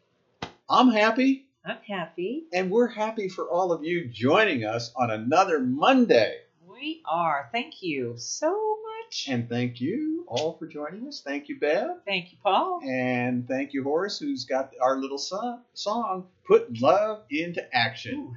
I'm 0.71 0.88
happy, 0.90 1.47
I'm 1.64 1.79
happy. 1.87 2.44
and 2.53 2.70
we're 2.70 2.88
happy 2.88 3.29
for 3.29 3.48
all 3.48 3.72
of 3.72 3.85
you 3.85 4.09
joining 4.09 4.64
us 4.64 4.92
on 4.96 5.11
another 5.11 5.61
Monday. 5.61 6.38
We 6.68 7.03
are. 7.07 7.48
Thank 7.53 7.83
you 7.83 8.14
so 8.16 8.51
much. 8.51 9.29
And 9.29 9.48
thank 9.48 9.81
you 9.81 10.25
all 10.27 10.57
for 10.59 10.66
joining 10.66 11.07
us. 11.07 11.20
Thank 11.25 11.48
you, 11.48 11.61
Bev. 11.61 11.98
Thank 12.05 12.33
you, 12.33 12.38
Paul. 12.42 12.81
And 12.85 13.46
thank 13.46 13.72
you, 13.75 13.85
Horace, 13.85 14.18
who's 14.18 14.44
got 14.44 14.72
our 14.81 14.96
little 14.96 15.18
song, 15.18 15.61
song 15.75 16.27
Put 16.44 16.81
Love 16.81 17.22
into 17.31 17.62
Action. 17.75 18.14
Ooh. 18.16 18.37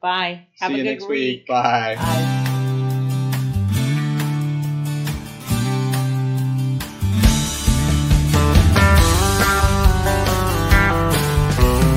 Bye. 0.00 0.46
Have 0.58 0.70
See 0.70 0.74
a 0.74 0.78
you 0.78 0.82
good 0.84 0.90
next 0.90 1.08
week. 1.08 1.46
Bye. 1.46 1.94
Bye. 1.96 2.50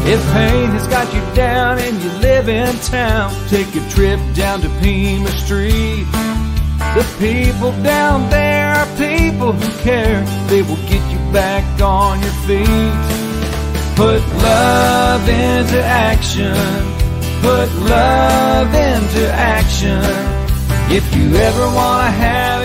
If 0.10 0.24
pain 0.32 0.70
has 0.72 0.88
got 0.88 1.14
you 1.14 1.20
down 1.36 1.80
and 1.80 2.02
you 2.02 2.10
live 2.20 2.48
in 2.48 2.74
town, 2.80 3.30
take 3.50 3.68
a 3.76 3.90
trip 3.90 4.22
down 4.36 4.62
to 4.62 4.70
Pima 4.80 5.30
Street. 5.32 6.08
The 6.96 7.06
people 7.20 7.74
down 7.84 8.30
there 8.30 8.72
are 8.74 8.88
people 8.96 9.52
who 9.52 9.84
care. 9.84 10.24
They 10.48 10.62
will 10.62 10.82
get 10.88 11.04
you 11.12 11.20
back 11.34 11.66
on 11.82 12.22
your 12.22 12.38
feet. 12.48 13.28
Put 13.98 14.24
love 14.42 15.28
into 15.28 15.84
action. 15.84 16.56
Put 17.42 17.70
love 17.84 18.74
into 18.74 19.30
action. 19.34 20.02
If 20.90 21.04
you 21.18 21.36
ever 21.36 21.66
want 21.76 22.06
to 22.06 22.12
have 22.12 22.57